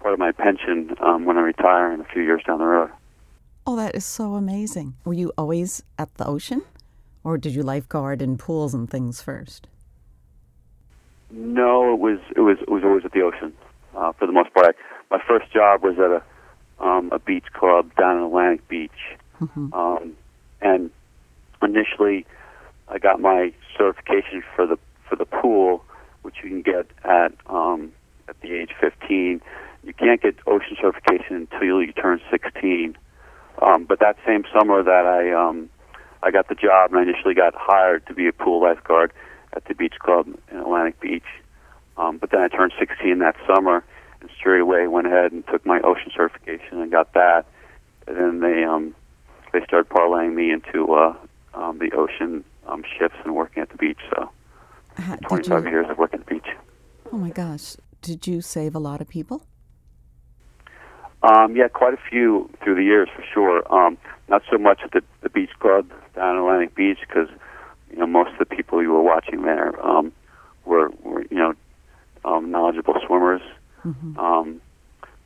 part 0.00 0.12
of 0.14 0.18
my 0.18 0.32
pension 0.32 0.94
um, 1.00 1.24
when 1.24 1.36
I 1.36 1.40
retire 1.42 1.92
in 1.92 2.00
a 2.00 2.04
few 2.04 2.22
years 2.22 2.42
down 2.46 2.58
the 2.58 2.64
road. 2.64 2.90
Oh, 3.66 3.76
that 3.76 3.94
is 3.94 4.04
so 4.04 4.34
amazing. 4.34 4.94
Were 5.04 5.12
you 5.12 5.32
always 5.36 5.82
at 5.98 6.14
the 6.14 6.26
ocean? 6.26 6.62
Or 7.24 7.36
did 7.36 7.54
you 7.54 7.62
lifeguard 7.62 8.22
in 8.22 8.38
pools 8.38 8.72
and 8.72 8.88
things 8.88 9.20
first? 9.20 9.66
No, 11.30 11.92
it 11.92 11.98
was 11.98 12.18
it 12.34 12.40
was 12.40 12.56
it 12.62 12.70
was 12.70 12.82
always 12.84 13.04
at 13.04 13.12
the 13.12 13.20
ocean 13.20 13.52
uh, 13.94 14.12
for 14.12 14.26
the 14.26 14.32
most 14.32 14.54
part. 14.54 14.76
My 15.10 15.20
first 15.28 15.52
job 15.52 15.82
was 15.82 15.98
at 15.98 16.10
a 16.10 16.22
um, 16.82 17.10
a 17.12 17.18
beach 17.18 17.44
club 17.52 17.90
down 17.96 18.16
in 18.16 18.22
Atlantic 18.22 18.66
Beach, 18.68 18.90
Mhm. 19.42 19.74
um, 19.74 20.12
and 20.62 20.90
initially 21.60 22.24
I 22.98 23.00
got 23.00 23.20
my 23.20 23.52
certification 23.76 24.42
for 24.56 24.66
the 24.66 24.76
for 25.08 25.14
the 25.14 25.24
pool, 25.24 25.84
which 26.22 26.34
you 26.42 26.50
can 26.50 26.62
get 26.62 26.90
at 27.04 27.32
um, 27.46 27.92
at 28.28 28.40
the 28.40 28.52
age 28.54 28.70
15. 28.80 29.40
You 29.84 29.94
can't 29.94 30.20
get 30.20 30.34
ocean 30.48 30.76
certification 30.80 31.48
until 31.48 31.80
you 31.80 31.92
turn 31.92 32.20
16. 32.28 32.98
Um, 33.62 33.84
but 33.84 34.00
that 34.00 34.16
same 34.26 34.44
summer 34.52 34.82
that 34.82 35.06
I 35.06 35.30
um, 35.30 35.70
I 36.24 36.32
got 36.32 36.48
the 36.48 36.56
job 36.56 36.90
and 36.90 36.98
I 36.98 37.02
initially 37.02 37.34
got 37.34 37.54
hired 37.56 38.04
to 38.08 38.14
be 38.14 38.26
a 38.26 38.32
pool 38.32 38.62
lifeguard 38.62 39.12
at 39.54 39.64
the 39.66 39.74
beach 39.74 39.94
club 40.00 40.26
in 40.50 40.58
Atlantic 40.58 40.98
Beach. 41.00 41.22
Um, 41.96 42.18
but 42.18 42.32
then 42.32 42.40
I 42.40 42.48
turned 42.48 42.72
16 42.80 43.20
that 43.20 43.36
summer 43.46 43.84
and 44.20 44.28
straight 44.36 44.60
away 44.60 44.88
went 44.88 45.06
ahead 45.06 45.30
and 45.30 45.46
took 45.46 45.64
my 45.64 45.80
ocean 45.82 46.10
certification 46.16 46.82
and 46.82 46.90
got 46.90 47.12
that. 47.12 47.46
And 48.08 48.16
then 48.16 48.40
they 48.40 48.64
um, 48.64 48.96
they 49.52 49.60
started 49.64 49.88
parlaying 49.88 50.34
me 50.34 50.50
into 50.50 50.92
uh, 50.92 51.14
um, 51.54 51.78
the 51.78 51.92
ocean 51.96 52.44
um, 52.68 52.82
shifts 52.98 53.16
and 53.24 53.34
working 53.34 53.62
at 53.62 53.70
the 53.70 53.76
beach. 53.76 53.98
So 54.10 54.30
Did 54.96 55.20
25 55.22 55.64
you, 55.64 55.70
years 55.70 55.86
of 55.90 55.98
working 55.98 56.20
at 56.20 56.26
the 56.26 56.34
beach. 56.34 56.48
oh 57.12 57.16
my 57.16 57.30
gosh. 57.30 57.76
Did 58.02 58.26
you 58.26 58.40
save 58.40 58.74
a 58.74 58.78
lot 58.78 59.00
of 59.00 59.08
people? 59.08 59.44
Um, 61.22 61.56
yeah, 61.56 61.66
quite 61.68 61.94
a 61.94 61.98
few 62.10 62.48
through 62.62 62.76
the 62.76 62.84
years 62.84 63.08
for 63.14 63.24
sure. 63.34 63.74
Um, 63.74 63.98
not 64.28 64.42
so 64.50 64.56
much 64.56 64.80
at 64.84 64.92
the, 64.92 65.02
the 65.22 65.28
beach 65.30 65.50
club 65.58 65.90
down 66.14 66.36
in 66.36 66.42
Atlantic 66.42 66.74
Beach 66.76 66.98
because 67.00 67.28
you 67.90 67.96
know 67.96 68.06
most 68.06 68.30
of 68.32 68.38
the 68.38 68.46
people 68.56 68.80
you 68.82 68.92
were 68.92 69.02
watching 69.02 69.42
there 69.42 69.84
um, 69.84 70.12
were, 70.64 70.90
were 71.02 71.22
you 71.22 71.36
know 71.38 71.54
um, 72.24 72.50
knowledgeable 72.50 72.94
swimmers. 73.04 73.42
Mhm. 73.84 74.16
Um, 74.18 74.60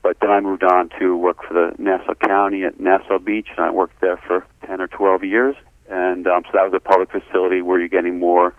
but 0.03 0.17
then 0.21 0.31
I 0.31 0.41
moved 0.41 0.65
on 0.65 0.89
to 0.99 1.17
work 1.17 1.39
for 1.47 1.55
the 1.55 1.75
Nassau 1.81 2.15
County 2.15 2.65
at 2.65 2.81
Nassau 2.81 3.19
Beach, 3.19 3.49
and 3.57 3.65
I 3.67 3.71
worked 3.71 4.01
there 4.01 4.17
for 4.17 4.45
10 4.67 4.81
or 4.81 4.89
12 4.89 5.25
years. 5.25 5.55
And 5.93 6.27
um, 6.27 6.43
so 6.47 6.53
that 6.55 6.65
was 6.65 6.73
a 6.75 6.81
public 6.81 7.11
facility 7.11 7.61
where 7.61 7.79
you're 7.79 7.89
getting 7.89 8.19
more 8.19 8.55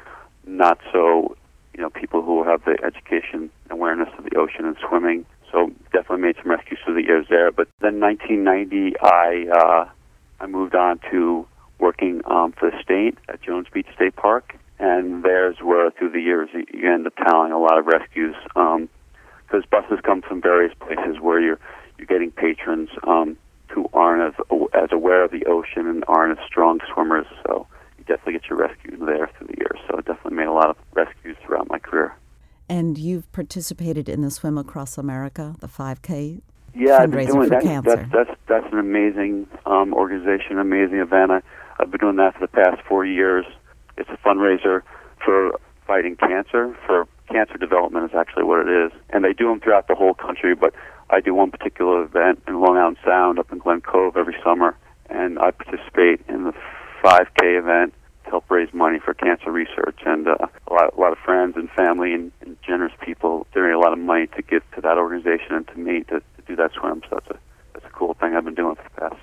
not 0.46 0.78
so, 0.92 1.36
you 1.74 1.82
know, 1.82 1.90
people 1.90 2.22
who 2.22 2.44
have 2.44 2.64
the 2.64 2.78
education 2.86 3.50
awareness 3.72 4.10
of 4.20 4.26
the 4.26 4.38
ocean 4.38 4.66
and 4.66 4.78
swimming. 4.88 5.26
So 5.52 5.72
definitely 5.92 6.20
made 6.20 6.36
some 6.36 6.52
rescues 6.52 6.80
through 6.86 6.94
the 6.94 7.04
years 7.04 7.26
there. 7.30 7.52
But 7.52 7.70
then 7.82 8.00
1990, 8.00 9.00
I 9.02 9.48
uh, 9.52 9.90
I 10.40 10.46
moved 10.46 10.76
on 10.76 11.00
to 11.10 11.48
working 11.80 12.22
um, 12.30 12.52
for 12.52 12.70
the 12.70 12.78
state 12.84 13.18
at 13.28 13.42
Jones 13.42 13.66
Beach 13.74 13.88
State 13.96 14.16
Park, 14.16 14.56
and 14.78 15.24
there's 15.24 15.58
where 15.58 15.90
through 15.90 16.12
the 16.12 16.22
years 16.22 16.50
you 16.54 16.92
end 16.92 17.08
up 17.08 17.16
tallying 17.16 17.52
a 17.52 17.60
lot 17.60 17.80
of 17.80 17.88
rescues. 17.88 18.36
Um, 18.56 18.90
because 19.46 19.66
buses 19.70 20.00
come 20.04 20.22
from 20.22 20.42
various 20.42 20.74
places 20.80 21.20
where 21.20 21.40
you're 21.40 21.60
you're 21.98 22.08
getting 22.08 22.32
patrons 22.32 22.90
um, 23.08 23.38
who 23.74 23.90
aren't 23.94 24.22
as 24.22 24.46
as 24.74 24.90
aware 24.92 25.24
of 25.24 25.32
the 25.32 25.46
ocean 25.46 25.88
and 25.88 26.04
aren't 26.08 26.38
as 26.38 26.46
strong 26.46 26.80
swimmers. 26.94 27.26
So 27.46 27.68
you 27.98 28.04
definitely 28.06 28.34
get 28.34 28.50
your 28.50 28.60
rescues 28.60 29.00
there 29.00 29.30
through 29.38 29.48
the 29.48 29.58
years. 29.58 29.80
So 29.88 29.98
I 29.98 30.02
definitely 30.02 30.36
made 30.36 30.48
a 30.48 30.54
lot 30.54 30.70
of 30.70 30.78
rescues 30.94 31.38
throughout 31.46 31.70
my 31.70 31.80
career. 31.80 32.16
And 32.70 32.98
you've 32.98 33.32
participated 33.32 34.08
in 34.08 34.22
the 34.22 34.32
Swim 34.32 34.58
Across 34.58 34.98
America, 34.98 35.56
the 35.60 35.68
5K. 35.68 36.42
Yeah, 36.76 36.98
I've 36.98 37.12
been 37.12 37.28
Fundraiser 37.28 37.32
doing 37.32 37.44
for 37.44 37.50
that. 37.50 37.64
cancer. 37.64 37.96
That's 37.96 38.12
that's 38.12 38.40
that's 38.48 38.74
an 38.74 38.80
amazing 38.80 39.48
um, 39.66 39.94
organization, 39.94 40.58
amazing 40.60 40.98
event. 40.98 41.32
I, 41.32 41.42
I've 41.80 41.92
been 41.92 42.00
doing 42.00 42.16
that 42.18 42.34
for 42.34 42.40
the 42.42 42.48
past 42.48 42.82
four 42.88 43.06
years. 43.06 43.46
It's 43.98 44.10
a 44.10 44.18
fundraiser 44.28 44.82
for 45.24 45.60
fighting 45.86 46.16
cancer. 46.16 46.76
For 46.88 47.08
cancer 47.30 47.58
development 47.58 48.12
is 48.12 48.16
actually 48.16 48.44
what 48.44 48.68
it 48.68 48.70
is, 48.70 48.92
and 49.10 49.24
they 49.24 49.34
do 49.34 49.48
them 49.48 49.60
throughout 49.60 49.88
the 49.88 49.96
whole 49.96 50.14
country. 50.14 50.56
But 50.56 50.74
I 51.10 51.20
do 51.20 51.34
one 51.34 51.52
particular 51.52 52.04
event 52.04 52.44
in 52.48 52.60
Long 52.62 52.78
Island 52.78 52.98
Sound 53.06 53.40
up 53.40 53.52
in 53.52 53.60
Glen 53.60 53.82
Cove 53.82 54.18
every 54.18 54.36
summer, 54.44 54.76
and 55.10 55.40
I 55.40 55.52
participate 55.52 56.22
in 56.28 56.46
the 56.46 56.54
5K 57.04 57.60
event 57.60 57.94
to 58.24 58.30
help 58.30 58.50
raise 58.50 58.74
money 58.74 59.00
for 59.00 59.14
cancer 59.14 59.52
research. 59.52 60.00
And 60.06 60.28
uh, 60.28 60.36
a 60.68 60.74
lot, 60.74 60.94
a 60.96 61.00
lot 61.00 61.12
of 61.12 61.18
friends 61.20 61.56
and 61.56 61.70
family 61.72 62.14
and, 62.14 62.32
and 62.42 62.58
generous 62.66 62.94
people 63.02 63.46
donate 63.54 63.74
a 63.74 63.80
lot 63.80 63.94
of 63.94 64.00
money 64.00 64.28
to 64.28 64.42
give 64.42 64.64
to 64.76 64.82
that 64.82 64.98
organization 64.98 65.56
and 65.56 65.68
to 65.68 65.78
me 65.78 66.04
to, 66.06 66.20
to 66.20 66.42
do 66.48 66.56
that 66.56 66.72
swim. 66.74 67.02
So 67.10 67.20
that's 67.20 67.28
a 67.28 67.40
that's 67.74 67.86
a 67.86 67.90
cool 67.90 68.14
thing 68.14 68.36
I've 68.36 68.46
been 68.46 68.56
doing 68.56 68.76
for 68.76 68.84
the 68.84 69.10
past 69.10 69.22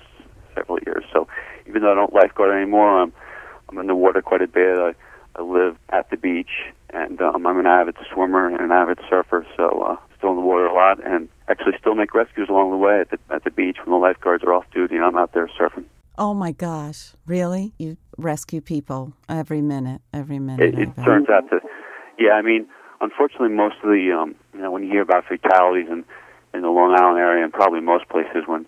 several 0.55 0.79
years. 0.85 1.03
So 1.11 1.27
even 1.67 1.81
though 1.81 1.91
I 1.91 1.95
don't 1.95 2.13
lifeguard 2.13 2.55
anymore, 2.55 3.01
I'm 3.01 3.13
I'm 3.69 3.77
in 3.79 3.87
the 3.87 3.95
water 3.95 4.21
quite 4.21 4.41
a 4.41 4.47
bit. 4.47 4.77
I 4.77 4.93
I 5.35 5.43
live 5.43 5.77
at 5.89 6.09
the 6.09 6.17
beach, 6.17 6.51
and 6.93 7.21
um, 7.21 7.45
I'm 7.45 7.59
an 7.59 7.65
avid 7.65 7.95
swimmer 8.13 8.47
and 8.47 8.59
an 8.59 8.71
avid 8.71 8.99
surfer. 9.09 9.45
So 9.57 9.81
uh, 9.81 9.95
still 10.17 10.31
in 10.31 10.35
the 10.35 10.41
water 10.41 10.65
a 10.65 10.73
lot, 10.73 11.05
and 11.05 11.29
actually 11.47 11.73
still 11.79 11.95
make 11.95 12.13
rescues 12.13 12.49
along 12.49 12.71
the 12.71 12.77
way 12.77 13.01
at 13.01 13.09
the 13.09 13.19
at 13.33 13.43
the 13.43 13.51
beach 13.51 13.77
when 13.83 13.91
the 13.91 14.01
lifeguards 14.01 14.43
are 14.43 14.53
off 14.53 14.65
duty 14.73 14.95
and 14.95 15.05
I'm 15.05 15.17
out 15.17 15.33
there 15.33 15.49
surfing. 15.59 15.85
Oh 16.17 16.33
my 16.33 16.51
gosh, 16.51 17.13
really? 17.25 17.73
You 17.77 17.97
rescue 18.17 18.61
people 18.61 19.13
every 19.29 19.61
minute, 19.61 20.01
every 20.13 20.39
minute. 20.39 20.75
it, 20.75 20.79
it 20.79 21.03
turns 21.03 21.29
out 21.29 21.49
to, 21.49 21.61
yeah. 22.19 22.33
I 22.33 22.41
mean, 22.41 22.67
unfortunately, 22.99 23.49
most 23.49 23.77
of 23.83 23.89
the, 23.89 24.11
um, 24.11 24.35
you 24.53 24.61
know, 24.61 24.71
when 24.71 24.83
you 24.83 24.89
hear 24.89 25.01
about 25.01 25.25
fatalities 25.25 25.87
in 25.89 26.03
in 26.53 26.61
the 26.61 26.69
Long 26.69 26.93
Island 26.93 27.17
area 27.17 27.43
and 27.43 27.53
probably 27.53 27.79
most 27.79 28.09
places 28.09 28.43
when, 28.45 28.65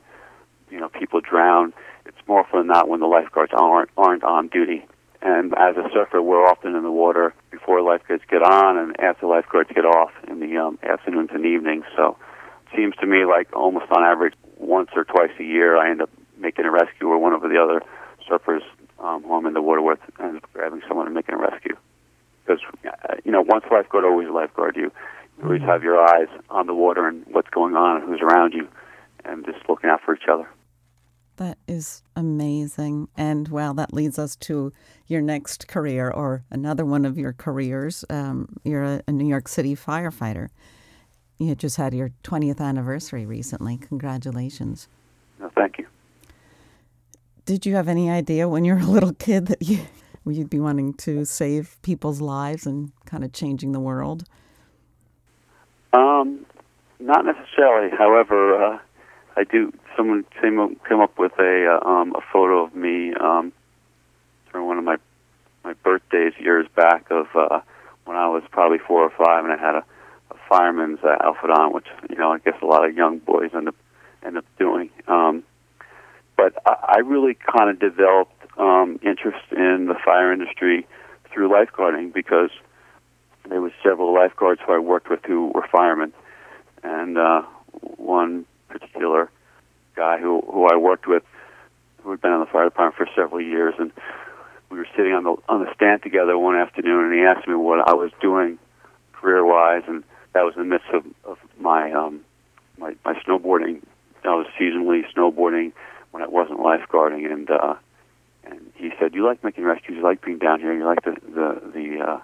you 0.71 0.79
know, 0.79 0.89
people 0.89 1.19
drown, 1.19 1.73
it's 2.05 2.17
more 2.27 2.39
often 2.39 2.59
than 2.59 2.67
not 2.67 2.87
when 2.87 3.01
the 3.01 3.07
lifeguards 3.07 3.51
aren't 3.55 3.89
aren't 3.97 4.23
on 4.23 4.47
duty. 4.47 4.85
And 5.23 5.53
as 5.57 5.77
a 5.77 5.89
surfer, 5.93 6.21
we're 6.21 6.45
often 6.45 6.75
in 6.75 6.83
the 6.83 6.91
water 6.91 7.33
before 7.49 7.81
lifeguards 7.81 8.23
get 8.29 8.43
on 8.43 8.77
and 8.77 8.99
after 8.99 9.25
lifeguards 9.25 9.69
get 9.73 9.85
off 9.85 10.11
in 10.27 10.41
the 10.41 10.57
um, 10.57 10.77
afternoons 10.83 11.29
and 11.33 11.45
evenings. 11.45 11.85
So 11.95 12.17
it 12.67 12.75
seems 12.75 12.93
to 12.97 13.05
me 13.07 13.23
like 13.23 13.47
almost 13.53 13.89
on 13.89 14.03
average, 14.03 14.33
once 14.57 14.89
or 14.93 15.05
twice 15.05 15.31
a 15.39 15.43
year, 15.43 15.77
I 15.77 15.89
end 15.89 16.01
up 16.01 16.09
making 16.37 16.65
a 16.65 16.71
rescue 16.71 17.07
or 17.07 17.17
one 17.17 17.31
of 17.31 17.41
the 17.41 17.57
other 17.57 17.81
surfers 18.29 18.63
um, 18.99 19.23
who 19.23 19.33
I'm 19.33 19.45
in 19.45 19.53
the 19.53 19.61
water 19.61 19.81
with 19.81 19.99
and 20.19 20.41
grabbing 20.53 20.81
someone 20.89 21.05
and 21.05 21.15
making 21.15 21.35
a 21.35 21.37
rescue. 21.37 21.77
Because, 22.45 22.59
uh, 22.85 23.15
you 23.23 23.31
know, 23.31 23.41
once 23.41 23.63
lifeguard, 23.71 24.03
always 24.03 24.27
lifeguard. 24.27 24.75
You, 24.75 24.91
you 25.37 25.45
always 25.45 25.61
have 25.61 25.83
your 25.83 25.99
eyes 26.01 26.27
on 26.49 26.67
the 26.67 26.75
water 26.75 27.07
and 27.07 27.25
what's 27.27 27.49
going 27.49 27.75
on 27.75 28.01
and 28.01 28.09
who's 28.09 28.19
around 28.21 28.53
you 28.53 28.67
and 29.23 29.45
just 29.45 29.69
looking 29.69 29.89
out 29.89 30.01
for 30.03 30.15
each 30.15 30.27
other. 30.29 30.49
That 31.37 31.57
is 31.67 32.03
amazing. 32.15 33.07
And 33.17 33.47
well, 33.47 33.73
that 33.73 33.93
leads 33.93 34.19
us 34.19 34.35
to 34.37 34.71
your 35.07 35.21
next 35.21 35.67
career 35.67 36.09
or 36.09 36.43
another 36.51 36.85
one 36.85 37.05
of 37.05 37.17
your 37.17 37.33
careers. 37.33 38.05
Um, 38.09 38.57
you're 38.63 38.83
a, 38.83 39.01
a 39.07 39.11
New 39.11 39.27
York 39.27 39.47
City 39.47 39.75
firefighter. 39.75 40.49
You 41.39 41.55
just 41.55 41.77
had 41.77 41.93
your 41.93 42.11
20th 42.23 42.61
anniversary 42.61 43.25
recently. 43.25 43.77
Congratulations. 43.77 44.87
No, 45.39 45.49
thank 45.55 45.79
you. 45.79 45.87
Did 47.45 47.65
you 47.65 47.75
have 47.75 47.87
any 47.87 48.09
idea 48.09 48.47
when 48.47 48.63
you 48.63 48.73
were 48.73 48.79
a 48.79 48.85
little 48.85 49.13
kid 49.13 49.47
that 49.47 49.61
you, 49.61 49.79
you'd 50.25 50.49
be 50.49 50.59
wanting 50.59 50.93
to 50.95 51.25
save 51.25 51.77
people's 51.81 52.21
lives 52.21 52.65
and 52.65 52.91
kind 53.05 53.23
of 53.23 53.33
changing 53.33 53.71
the 53.71 53.79
world? 53.79 54.23
Um, 55.91 56.45
not 56.99 57.25
necessarily. 57.25 57.95
However, 57.95 58.63
uh, 58.63 58.79
I 59.35 59.43
do. 59.43 59.73
Someone 59.97 60.25
came 60.41 60.59
up, 60.59 60.71
came 60.87 60.99
up 60.99 61.17
with 61.17 61.33
a 61.39 61.79
uh, 61.81 61.87
um, 61.87 62.15
a 62.15 62.21
photo 62.31 62.63
of 62.65 62.75
me 62.75 63.13
um, 63.15 63.51
during 64.51 64.67
one 64.67 64.77
of 64.77 64.83
my 64.83 64.97
my 65.63 65.73
birthdays 65.73 66.33
years 66.39 66.67
back 66.75 67.07
of 67.09 67.27
uh, 67.35 67.61
when 68.05 68.17
I 68.17 68.27
was 68.27 68.43
probably 68.51 68.79
four 68.79 69.01
or 69.01 69.09
five, 69.09 69.43
and 69.43 69.53
I 69.53 69.57
had 69.57 69.75
a, 69.75 69.85
a 70.31 70.35
fireman's 70.49 70.99
uh, 71.03 71.15
outfit 71.21 71.49
on, 71.49 71.73
which 71.73 71.87
you 72.09 72.15
know 72.15 72.31
I 72.31 72.39
guess 72.39 72.55
a 72.61 72.65
lot 72.65 72.87
of 72.87 72.95
young 72.95 73.19
boys 73.19 73.51
end 73.55 73.67
up 73.67 73.75
end 74.23 74.37
up 74.37 74.45
doing. 74.59 74.89
Um, 75.07 75.43
but 76.37 76.53
I, 76.65 76.95
I 76.95 76.99
really 76.99 77.35
kind 77.35 77.69
of 77.69 77.79
developed 77.79 78.33
um, 78.57 78.99
interest 79.03 79.45
in 79.51 79.87
the 79.87 79.95
fire 80.05 80.31
industry 80.31 80.85
through 81.31 81.49
lifeguarding 81.49 82.13
because 82.13 82.51
there 83.49 83.61
was 83.61 83.71
several 83.83 84.13
lifeguards 84.13 84.61
who 84.65 84.73
I 84.73 84.79
worked 84.79 85.09
with 85.09 85.21
who 85.25 85.47
were 85.47 85.67
firemen, 85.71 86.13
and 86.83 87.17
uh, 87.17 87.41
one 87.97 88.45
particular 88.79 89.29
guy 89.95 90.19
who 90.19 90.41
who 90.41 90.67
I 90.67 90.77
worked 90.77 91.07
with 91.07 91.23
who 92.03 92.11
had 92.11 92.21
been 92.21 92.33
in 92.33 92.39
the 92.39 92.45
fire 92.45 92.65
department 92.65 92.95
for 92.95 93.07
several 93.15 93.41
years, 93.41 93.73
and 93.79 93.91
we 94.69 94.77
were 94.77 94.87
sitting 94.95 95.13
on 95.13 95.23
the 95.23 95.35
on 95.47 95.63
the 95.63 95.73
stand 95.73 96.03
together 96.03 96.37
one 96.37 96.55
afternoon, 96.55 97.05
and 97.05 97.13
he 97.13 97.21
asked 97.21 97.47
me 97.47 97.55
what 97.55 97.87
I 97.87 97.93
was 97.93 98.11
doing 98.21 98.59
career 99.13 99.45
wise, 99.45 99.83
and 99.87 100.03
that 100.33 100.41
was 100.43 100.55
in 100.55 100.63
the 100.63 100.67
midst 100.67 100.89
of, 100.93 101.05
of 101.23 101.37
my 101.59 101.91
um, 101.91 102.21
my 102.77 102.95
my 103.05 103.13
snowboarding. 103.25 103.81
I 104.25 104.35
was 104.35 104.47
seasonally 104.59 105.01
snowboarding 105.13 105.73
when 106.11 106.23
I 106.23 106.27
wasn't 106.27 106.59
lifeguarding, 106.59 107.31
and 107.31 107.49
uh, 107.49 107.75
and 108.45 108.71
he 108.75 108.91
said, 108.99 109.13
"You 109.13 109.25
like 109.25 109.43
making 109.43 109.63
rescues? 109.63 109.97
You 109.97 110.03
like 110.03 110.23
being 110.23 110.39
down 110.39 110.59
here? 110.59 110.73
You 110.73 110.85
like 110.85 111.03
the 111.03 111.15
the 111.23 111.71
the 111.73 112.05
uh, 112.05 112.19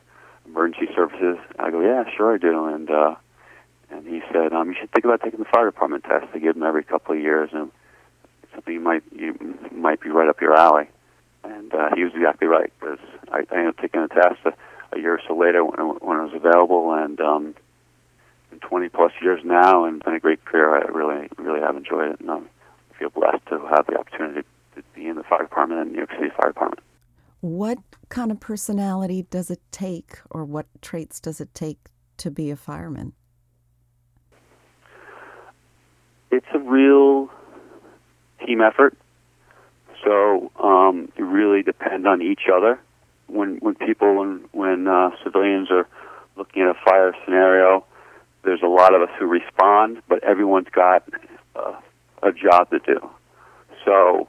emergency 0.46 0.91
services? 0.96 1.38
I 1.58 1.72
go, 1.72 1.82
yeah, 1.82 2.03
sure 2.15 2.34
I 2.34 2.38
do. 2.38 2.65
And 2.65 2.89
uh, 2.89 3.15
and 3.15 3.15
he 4.10 4.22
said, 4.34 4.54
um, 4.54 4.70
you 4.70 4.75
should 4.80 4.92
think 4.92 5.06
about 5.06 5.22
taking 5.22 5.39
the 5.39 5.46
fire 5.46 5.66
department 5.66 6.04
test. 6.04 6.25
They 6.34 6.39
give 6.39 6.56
them 6.56 6.63
every 6.63 6.84
couple 6.84 7.16
of 7.16 7.22
years, 7.22 7.50
and 7.54 7.72
something 8.54 8.74
you 8.74 8.80
might 8.80 9.04
you 9.16 9.58
might 9.72 10.01
be 10.01 10.10
right 10.10 10.28
up 10.28 10.42
your 10.42 10.56
alley. 10.56 10.89
And 11.44 11.74
uh, 11.74 11.89
he 11.96 12.04
was 12.04 12.13
exactly 12.16 12.48
right 12.48 12.74
because 12.80 13.00
I, 13.32 13.39
I 13.51 13.58
ended 13.58 13.68
up 13.70 13.78
taking 13.78 14.01
the 14.01 14.08
test 14.08 14.39
a, 14.46 14.54
a 14.96 15.00
year 15.00 15.13
or 15.13 15.22
so 15.28 15.38
later 15.38 15.63
when, 15.63 15.80
when 15.80 16.20
it 16.20 16.24
was 16.24 16.34
available, 16.34 16.94
and 16.94 17.20
um, 17.22 17.56
in 18.51 18.60
20 18.60 18.89
plus 18.89 19.12
years 19.22 19.42
now, 19.46 19.86
and 19.86 20.04
been 20.04 20.16
a 20.16 20.20
great 20.20 20.44
career. 20.46 20.75
I 20.75 20.88
really 20.92 21.30
really 21.38 21.62
have 21.62 21.78
enjoyed 21.78 22.12
it, 22.12 22.20
and 22.20 22.30
um, 22.30 22.50
I 22.94 22.98
feel 22.98 23.10
blessed 23.10 23.46
to 23.50 23.60
have 23.68 23.86
the 23.88 23.98
opportunity 23.98 24.42
to 24.75 24.84
be 24.96 25.08
in 25.08 25.16
the 25.16 25.24
fire 25.24 25.44
department 25.44 25.82
and 25.82 25.92
New 25.92 26.00
York 26.00 26.12
City 26.12 26.30
Fire 26.36 26.51
Department. 26.51 26.84
What 27.42 27.78
kind 28.10 28.32
of 28.32 28.39
personality 28.39 29.25
does 29.30 29.50
it 29.50 29.62
take, 29.72 30.18
or 30.30 30.44
what 30.44 30.66
traits 30.82 31.20
does 31.22 31.39
it 31.39 31.54
take 31.54 31.78
to 32.18 32.30
be 32.30 32.51
a 32.51 32.58
fireman? 32.58 33.13
It's 36.31 36.45
a 36.53 36.59
real 36.59 37.29
team 38.45 38.62
effort. 38.62 38.95
So 40.03 40.51
um, 40.59 41.12
you 41.17 41.25
really 41.25 41.63
depend 41.63 42.07
on 42.07 42.21
each 42.21 42.43
other. 42.53 42.79
When 43.27 43.57
when 43.57 43.75
people 43.75 44.15
when 44.15 44.45
when 44.51 44.88
uh, 44.88 45.12
civilians 45.24 45.69
are 45.71 45.88
looking 46.36 46.63
at 46.63 46.69
a 46.69 46.79
fire 46.86 47.13
scenario, 47.25 47.86
there's 48.43 48.62
a 48.63 48.67
lot 48.67 48.93
of 48.93 49.01
us 49.01 49.09
who 49.19 49.25
respond, 49.25 50.01
but 50.07 50.24
everyone's 50.24 50.69
got 50.71 51.03
uh, 51.55 51.74
a 52.24 52.31
job 52.31 52.69
to 52.71 52.79
do. 52.79 53.09
So 53.86 54.27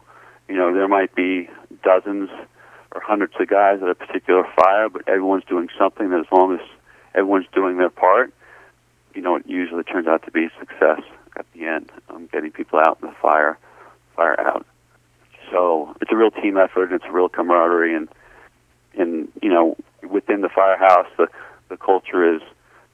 you 0.49 0.57
know 0.57 0.75
there 0.75 0.88
might 0.88 1.14
be 1.14 1.49
dozens 1.83 2.30
or 2.92 3.00
hundreds 3.00 3.35
of 3.38 3.49
guys 3.49 3.80
at 3.83 3.88
a 3.88 3.95
particular 3.95 4.45
fire, 4.57 4.88
but 4.88 5.09
everyone's 5.09 5.45
doing 5.45 5.69
something. 5.78 6.11
That 6.11 6.21
as 6.21 6.33
long 6.33 6.54
as 6.54 6.66
everyone's 7.14 7.47
doing 7.54 7.78
their 7.78 7.90
part, 7.90 8.35
you 9.14 9.23
know 9.23 9.37
it 9.37 9.47
usually 9.47 9.85
turns 9.85 10.09
out 10.09 10.25
to 10.25 10.30
be 10.30 10.47
a 10.47 10.50
success 10.59 11.00
at 11.37 11.47
the 11.54 11.64
end. 11.64 11.90
Um, 12.09 12.28
getting 12.30 12.50
people 12.50 12.70
out 12.81 12.99
in 13.03 13.09
the 13.09 13.15
fire, 13.21 13.59
fire 14.17 14.39
out. 14.41 14.67
So 15.51 15.95
it's 16.01 16.13
a 16.13 16.17
real 16.17 16.31
team 16.31 16.57
effort. 16.57 16.85
And 16.85 16.95
it's 16.95 17.05
a 17.07 17.13
real 17.13 17.29
camaraderie, 17.29 17.95
and 17.95 18.09
and 18.99 19.29
you 19.43 19.51
know 19.51 19.77
within 20.09 20.41
the 20.41 20.49
firehouse, 20.49 21.07
the 21.17 21.29
the 21.69 21.77
culture 21.77 22.35
is, 22.35 22.43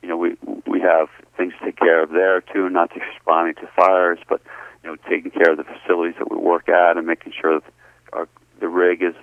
you 0.03 0.09
know, 0.09 0.17
we 0.17 0.37
we 0.67 0.81
have 0.81 1.09
things 1.37 1.55
to 1.59 1.65
take 1.65 1.79
care 1.79 2.03
of 2.03 2.11
there 2.11 2.41
too, 2.41 2.69
not 2.69 2.93
just 2.93 3.05
responding 3.15 3.55
to 3.57 3.69
fires, 3.75 4.19
but 4.29 4.41
you 4.83 4.91
know 4.91 4.97
taking 5.09 5.31
care 5.31 5.53
of 5.53 5.57
the 5.57 5.65
facilities 5.65 6.15
that 6.19 6.31
we 6.31 6.37
work 6.37 6.69
at 6.69 6.97
and 6.97 7.07
making 7.07 7.33
sure 7.41 7.61
that 7.61 7.73
our 8.13 8.29
the 8.61 8.69
rig 8.69 9.03
is 9.03 9.15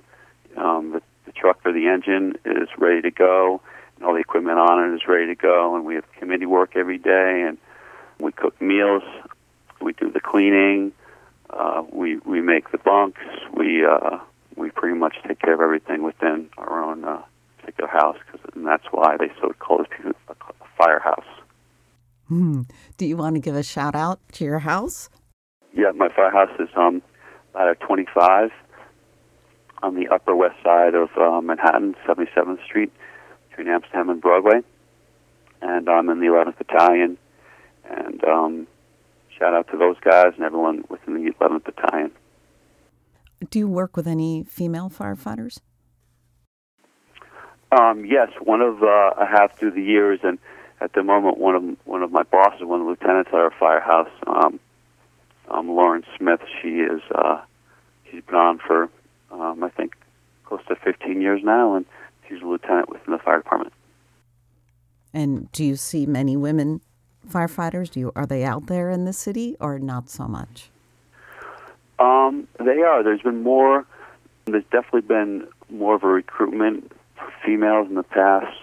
um, 0.58 0.92
the, 0.92 1.02
the 1.26 1.32
truck 1.32 1.60
or 1.66 1.74
the 1.74 1.88
engine 1.88 2.36
is 2.46 2.70
ready 2.78 3.02
to 3.02 3.12
go, 3.12 3.62
and 3.96 4.06
all 4.06 4.14
the 4.14 4.20
equipment 4.20 4.60
on 4.60 4.92
it 4.92 4.96
is 4.96 5.08
ready 5.08 5.28
to 5.28 5.36
go, 5.36 5.76
and 5.76 5.86
we 5.86 5.96
have 5.96 6.04
committee 6.20 6.46
work 6.46 6.76
every 6.76 6.98
day, 6.98 7.46
and 7.48 7.58
we 8.20 8.32
cook 8.32 8.60
meals, 8.62 9.04
the 10.14 10.20
cleaning 10.20 10.94
uh, 11.50 11.84
we 11.92 12.18
we 12.26 12.42
make 12.42 12.72
the 12.72 12.78
bunks. 12.78 13.22
We 13.56 13.86
uh, 13.86 14.20
we 14.56 14.72
pretty 14.72 14.98
much 14.98 15.16
take 15.28 15.40
care 15.40 15.54
of 15.54 15.62
everything 15.62 16.04
within 16.04 16.50
our 16.58 16.84
own 16.84 17.04
uh, 17.04 17.22
particular 17.60 17.90
house, 17.90 18.18
cause, 18.32 18.42
and 18.56 18.66
that's 18.66 18.86
why 18.92 19.18
they 19.18 19.32
so 19.42 19.54
call 19.60 19.82
it 19.82 20.16
a 20.30 20.36
firehouse. 20.78 21.26
Hmm. 22.28 22.62
Do 22.98 23.06
you 23.06 23.18
want 23.18 23.36
to 23.36 23.40
give 23.40 23.56
a 23.56 23.64
shout 23.64 23.96
out 23.96 24.20
to 24.34 24.44
your 24.44 24.60
house? 24.60 25.10
Yeah, 25.74 25.92
my 25.96 26.10
firehouse 26.10 26.56
is 26.60 26.70
um 26.76 27.02
at 27.56 27.80
25 27.82 28.52
on 29.84 29.96
the 29.96 30.08
Upper 30.08 30.36
West 30.36 30.56
Side 30.64 30.96
of 30.96 31.10
uh, 31.18 31.42
Manhattan, 31.42 31.96
77th 32.08 32.64
Street, 32.64 32.92
between 33.50 33.68
Amsterdam 33.68 34.10
and 34.10 34.22
Broadway, 34.22 34.62
and 35.62 35.90
I'm 35.90 36.10
in 36.10 36.20
the 36.20 36.28
11th 36.28 36.58
Battalion, 36.58 37.18
and 37.90 38.24
um, 38.24 38.68
shout 39.38 39.54
out 39.54 39.68
to 39.72 39.78
those 39.78 39.98
guys 40.02 40.34
and 40.36 40.44
everyone 40.44 40.84
within 40.90 41.14
the 41.16 41.32
11th 41.32 41.64
Battalion. 41.66 42.12
Do 43.50 43.60
you 43.60 43.68
work 43.68 43.98
with 43.98 44.08
any 44.08 44.44
female 44.44 44.90
firefighters? 44.90 45.60
Um, 47.72 48.06
yes, 48.06 48.30
one 48.42 48.62
of 48.62 48.84
uh, 48.84 49.12
I 49.18 49.26
have 49.30 49.54
through 49.54 49.72
the 49.72 49.82
years, 49.82 50.20
and 50.24 50.38
at 50.80 50.94
the 50.94 51.04
moment, 51.04 51.38
one 51.38 51.56
of 51.56 51.64
one 51.86 52.04
of 52.04 52.12
my 52.12 52.24
bosses, 52.24 52.62
one 52.62 52.82
of 52.82 52.86
the 52.86 52.92
lieutenants 52.92 53.30
at 53.34 53.40
our 53.40 53.54
firehouse, 53.60 54.12
um, 54.28 54.60
um, 55.50 55.70
Lauren 55.70 56.04
Smith. 56.18 56.42
She 56.62 56.82
is 56.82 57.02
uh, 57.16 57.42
she's 58.10 58.24
been 58.24 58.36
on 58.36 58.60
for 58.60 58.90
um, 59.32 59.64
I 59.64 59.70
think 59.70 59.96
close 60.46 60.62
to 60.68 60.76
15 60.76 61.22
years 61.22 61.42
now, 61.44 61.76
and 61.76 61.86
she's 62.28 62.42
a 62.42 62.46
lieutenant 62.46 62.90
within 62.90 63.12
the 63.12 63.20
fire 63.20 63.38
department. 63.38 63.74
And 65.14 65.52
do 65.52 65.64
you 65.64 65.76
see 65.76 66.06
many 66.06 66.38
women 66.38 66.82
firefighters? 67.28 67.90
Do 67.90 68.00
you 68.00 68.12
are 68.16 68.26
they 68.26 68.44
out 68.44 68.68
there 68.68 68.90
in 68.90 69.06
the 69.06 69.14
city 69.14 69.56
or 69.60 69.80
not 69.80 70.10
so 70.10 70.28
much? 70.28 70.70
Um, 72.00 72.48
they 72.60 72.82
are. 72.82 73.04
There's 73.04 73.22
been 73.22 73.44
more. 73.44 73.86
There's 74.46 74.64
definitely 74.72 75.02
been 75.02 75.48
more 75.70 75.96
of 75.96 76.04
a 76.04 76.08
recruitment 76.08 76.92
for 77.16 77.32
females 77.46 77.88
in 77.88 77.96
the 77.96 78.04
past. 78.04 78.58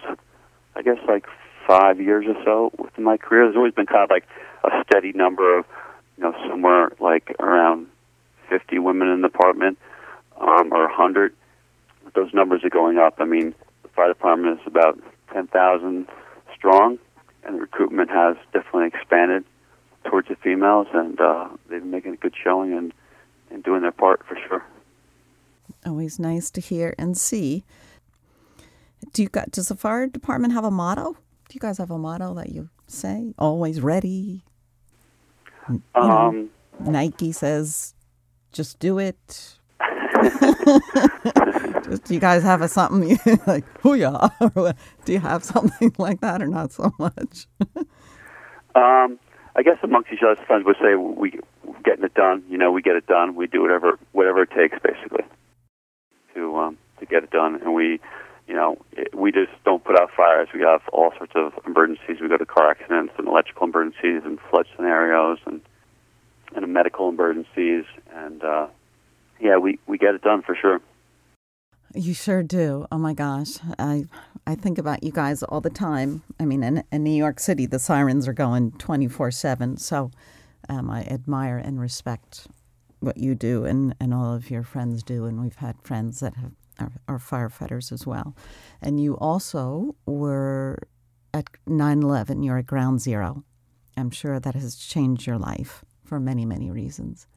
I 0.75 0.81
guess 0.81 0.97
like 1.07 1.25
five 1.67 1.99
years 1.99 2.25
or 2.27 2.35
so 2.43 2.71
within 2.77 3.03
my 3.03 3.17
career. 3.17 3.45
There's 3.45 3.55
always 3.55 3.73
been 3.73 3.85
kind 3.85 4.03
of 4.03 4.09
like 4.09 4.27
a 4.63 4.83
steady 4.85 5.11
number 5.13 5.59
of, 5.59 5.65
you 6.17 6.23
know, 6.23 6.33
somewhere 6.49 6.91
like 6.99 7.35
around 7.39 7.87
50 8.49 8.79
women 8.79 9.07
in 9.07 9.21
the 9.21 9.29
department, 9.29 9.77
um, 10.39 10.73
or 10.73 10.83
100. 10.83 11.33
Those 12.13 12.33
numbers 12.33 12.63
are 12.63 12.69
going 12.69 12.97
up. 12.97 13.15
I 13.19 13.25
mean, 13.25 13.53
the 13.83 13.89
fire 13.89 14.09
department 14.09 14.59
is 14.59 14.67
about 14.67 14.99
10,000 15.33 16.07
strong 16.55 16.99
and 17.43 17.55
the 17.55 17.61
recruitment 17.61 18.09
has 18.09 18.35
definitely 18.53 18.87
expanded 18.87 19.43
towards 20.05 20.27
the 20.27 20.35
females, 20.35 20.87
and 20.93 21.19
uh, 21.19 21.49
they've 21.69 21.81
been 21.81 21.91
making 21.91 22.13
a 22.13 22.17
good 22.17 22.33
showing 22.41 22.73
and, 22.73 22.93
and 23.49 23.63
doing 23.63 23.81
their 23.81 23.91
part 23.91 24.25
for 24.27 24.37
sure. 24.47 24.63
Always 25.85 26.19
nice 26.19 26.49
to 26.51 26.61
hear 26.61 26.93
and 26.97 27.17
see. 27.17 27.63
Do 29.13 29.23
you 29.23 29.29
got? 29.29 29.51
Does 29.51 29.69
the 29.69 29.75
fire 29.75 30.07
department 30.07 30.53
have 30.53 30.63
a 30.63 30.71
motto? 30.71 31.13
Do 31.13 31.53
you 31.53 31.59
guys 31.59 31.77
have 31.77 31.91
a 31.91 31.97
motto 31.97 32.33
that 32.35 32.49
you 32.49 32.69
say? 32.87 33.33
Always 33.37 33.81
ready. 33.81 34.43
You 35.69 35.81
um, 35.95 36.49
know, 36.79 36.91
Nike 36.91 37.31
says, 37.31 37.93
"Just 38.51 38.79
do 38.79 38.99
it." 38.99 39.57
Just, 41.91 42.03
do 42.05 42.13
you 42.13 42.19
guys 42.19 42.43
have 42.43 42.61
a 42.61 42.67
something 42.67 43.09
like 43.47 43.65
hooyah? 43.81 44.75
do 45.05 45.13
you 45.13 45.19
have 45.19 45.43
something 45.43 45.93
like 45.97 46.21
that 46.21 46.41
or 46.41 46.47
not 46.47 46.71
so 46.71 46.91
much? 46.99 47.47
um, 48.75 49.19
I 49.55 49.63
guess 49.63 49.77
amongst 49.83 50.11
each 50.11 50.21
other, 50.23 50.35
sometimes 50.37 50.65
we 50.65 50.73
say 50.75 50.95
we 50.95 51.39
we're 51.63 51.81
getting 51.83 52.05
it 52.05 52.13
done. 52.13 52.43
You 52.49 52.57
know, 52.57 52.71
we 52.71 52.81
get 52.81 52.95
it 52.95 53.07
done. 53.07 53.35
We 53.35 53.47
do 53.47 53.61
whatever 53.61 53.99
whatever 54.11 54.43
it 54.43 54.51
takes, 54.51 54.77
basically, 54.81 55.25
to 56.35 56.57
um, 56.57 56.77
to 56.99 57.05
get 57.05 57.23
it 57.23 57.31
done. 57.31 57.55
And 57.61 57.73
we, 57.73 57.99
you 58.47 58.53
know, 58.53 58.77
it, 58.93 59.13
we 59.13 59.31
just 59.31 59.51
don't 59.65 59.83
put 59.83 59.99
out 59.99 60.11
fires. 60.15 60.47
We 60.53 60.61
have 60.61 60.81
all 60.93 61.11
sorts 61.17 61.33
of 61.35 61.53
emergencies. 61.65 62.21
We 62.21 62.29
go 62.29 62.37
to 62.37 62.45
car 62.45 62.71
accidents 62.71 63.13
and 63.17 63.27
electrical 63.27 63.67
emergencies 63.67 64.21
and 64.23 64.39
flood 64.49 64.67
scenarios 64.75 65.39
and 65.45 65.61
and 66.55 66.73
medical 66.73 67.09
emergencies 67.09 67.85
and 68.13 68.43
uh, 68.43 68.67
yeah, 69.41 69.57
we, 69.57 69.79
we 69.87 69.97
get 69.97 70.15
it 70.15 70.21
done 70.21 70.41
for 70.41 70.55
sure. 70.55 70.81
You 71.93 72.13
sure 72.13 72.41
do. 72.41 72.85
Oh 72.91 72.97
my 72.97 73.13
gosh. 73.13 73.57
I 73.77 74.05
I 74.47 74.55
think 74.55 74.77
about 74.77 75.03
you 75.03 75.11
guys 75.11 75.43
all 75.43 75.61
the 75.61 75.69
time. 75.69 76.23
I 76.39 76.45
mean, 76.45 76.63
in, 76.63 76.83
in 76.91 77.03
New 77.03 77.11
York 77.11 77.39
City, 77.39 77.65
the 77.65 77.79
sirens 77.79 78.27
are 78.27 78.33
going 78.33 78.71
24 78.73 79.31
7. 79.31 79.77
So 79.77 80.09
um, 80.69 80.89
I 80.89 81.01
admire 81.03 81.57
and 81.57 81.79
respect 81.79 82.47
what 83.01 83.17
you 83.17 83.35
do 83.35 83.65
and, 83.65 83.95
and 83.99 84.13
all 84.13 84.33
of 84.33 84.49
your 84.49 84.63
friends 84.63 85.03
do. 85.03 85.25
And 85.25 85.41
we've 85.41 85.55
had 85.55 85.75
friends 85.83 86.21
that 86.21 86.35
have, 86.35 86.51
are, 86.79 86.91
are 87.07 87.19
firefighters 87.19 87.91
as 87.91 88.07
well. 88.07 88.35
And 88.81 89.01
you 89.01 89.17
also 89.17 89.95
were 90.05 90.77
at 91.33 91.45
9 91.67 92.03
11, 92.03 92.43
you're 92.43 92.57
at 92.57 92.65
ground 92.65 93.01
zero. 93.01 93.43
I'm 93.97 94.11
sure 94.11 94.39
that 94.39 94.55
has 94.55 94.75
changed 94.75 95.27
your 95.27 95.37
life 95.37 95.83
for 96.03 96.19
many, 96.19 96.45
many 96.45 96.71
reasons. 96.71 97.27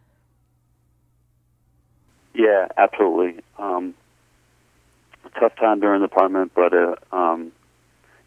Yeah, 2.34 2.66
absolutely. 2.76 3.42
Um, 3.58 3.94
tough 5.38 5.54
time 5.56 5.80
during 5.80 6.00
the 6.00 6.08
department, 6.08 6.52
but 6.54 6.72
uh, 6.74 6.94
um, 7.12 7.52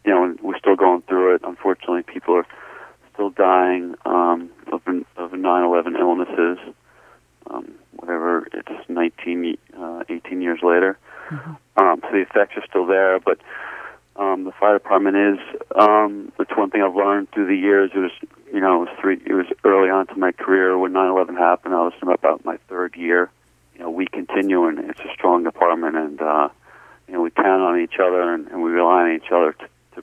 you 0.04 0.12
know 0.12 0.34
we're 0.42 0.58
still 0.58 0.76
going 0.76 1.02
through 1.02 1.36
it. 1.36 1.42
Unfortunately, 1.44 2.02
people 2.02 2.34
are 2.34 2.46
still 3.12 3.30
dying 3.30 3.94
um, 4.06 4.50
of 4.72 4.80
of 5.16 5.32
9/11 5.32 5.98
illnesses. 5.98 6.58
Um, 7.50 7.72
whatever 7.96 8.46
it's 8.52 8.88
19, 8.88 9.56
uh, 9.78 10.04
18 10.08 10.42
years 10.42 10.60
later. 10.62 10.98
Mm-hmm. 11.30 11.52
Um, 11.78 12.00
so 12.02 12.08
the 12.12 12.18
effects 12.18 12.56
are 12.56 12.64
still 12.68 12.84
there, 12.84 13.18
but 13.18 13.38
um, 14.16 14.44
the 14.44 14.52
fire 14.52 14.74
department 14.74 15.16
is. 15.16 15.38
Um, 15.74 16.32
it's 16.38 16.50
one 16.56 16.70
thing 16.70 16.82
I've 16.82 16.94
learned 16.94 17.30
through 17.32 17.46
the 17.46 17.56
years. 17.56 17.90
It 17.94 17.98
was, 17.98 18.10
you 18.52 18.60
know, 18.60 18.82
it 18.82 18.90
was 18.90 18.98
three. 19.00 19.20
It 19.24 19.32
was 19.32 19.46
early 19.64 19.88
on 19.88 20.06
to 20.08 20.16
my 20.16 20.32
career 20.32 20.76
when 20.78 20.92
9/11 20.92 21.36
happened. 21.38 21.74
I 21.74 21.82
was 21.82 21.94
in 22.02 22.08
about 22.08 22.44
my 22.44 22.58
third 22.68 22.96
year 22.96 23.30
you 23.78 23.84
know, 23.84 23.90
we 23.90 24.06
continue, 24.06 24.64
and 24.64 24.78
it's 24.90 25.00
a 25.00 25.12
strong 25.14 25.44
department, 25.44 25.96
and 25.96 26.20
uh, 26.20 26.48
you 27.06 27.14
know, 27.14 27.22
we 27.22 27.30
count 27.30 27.62
on 27.62 27.80
each 27.80 27.94
other, 28.00 28.34
and, 28.34 28.48
and 28.48 28.62
we 28.62 28.70
rely 28.70 29.04
on 29.04 29.14
each 29.14 29.30
other 29.32 29.52
to, 29.94 30.02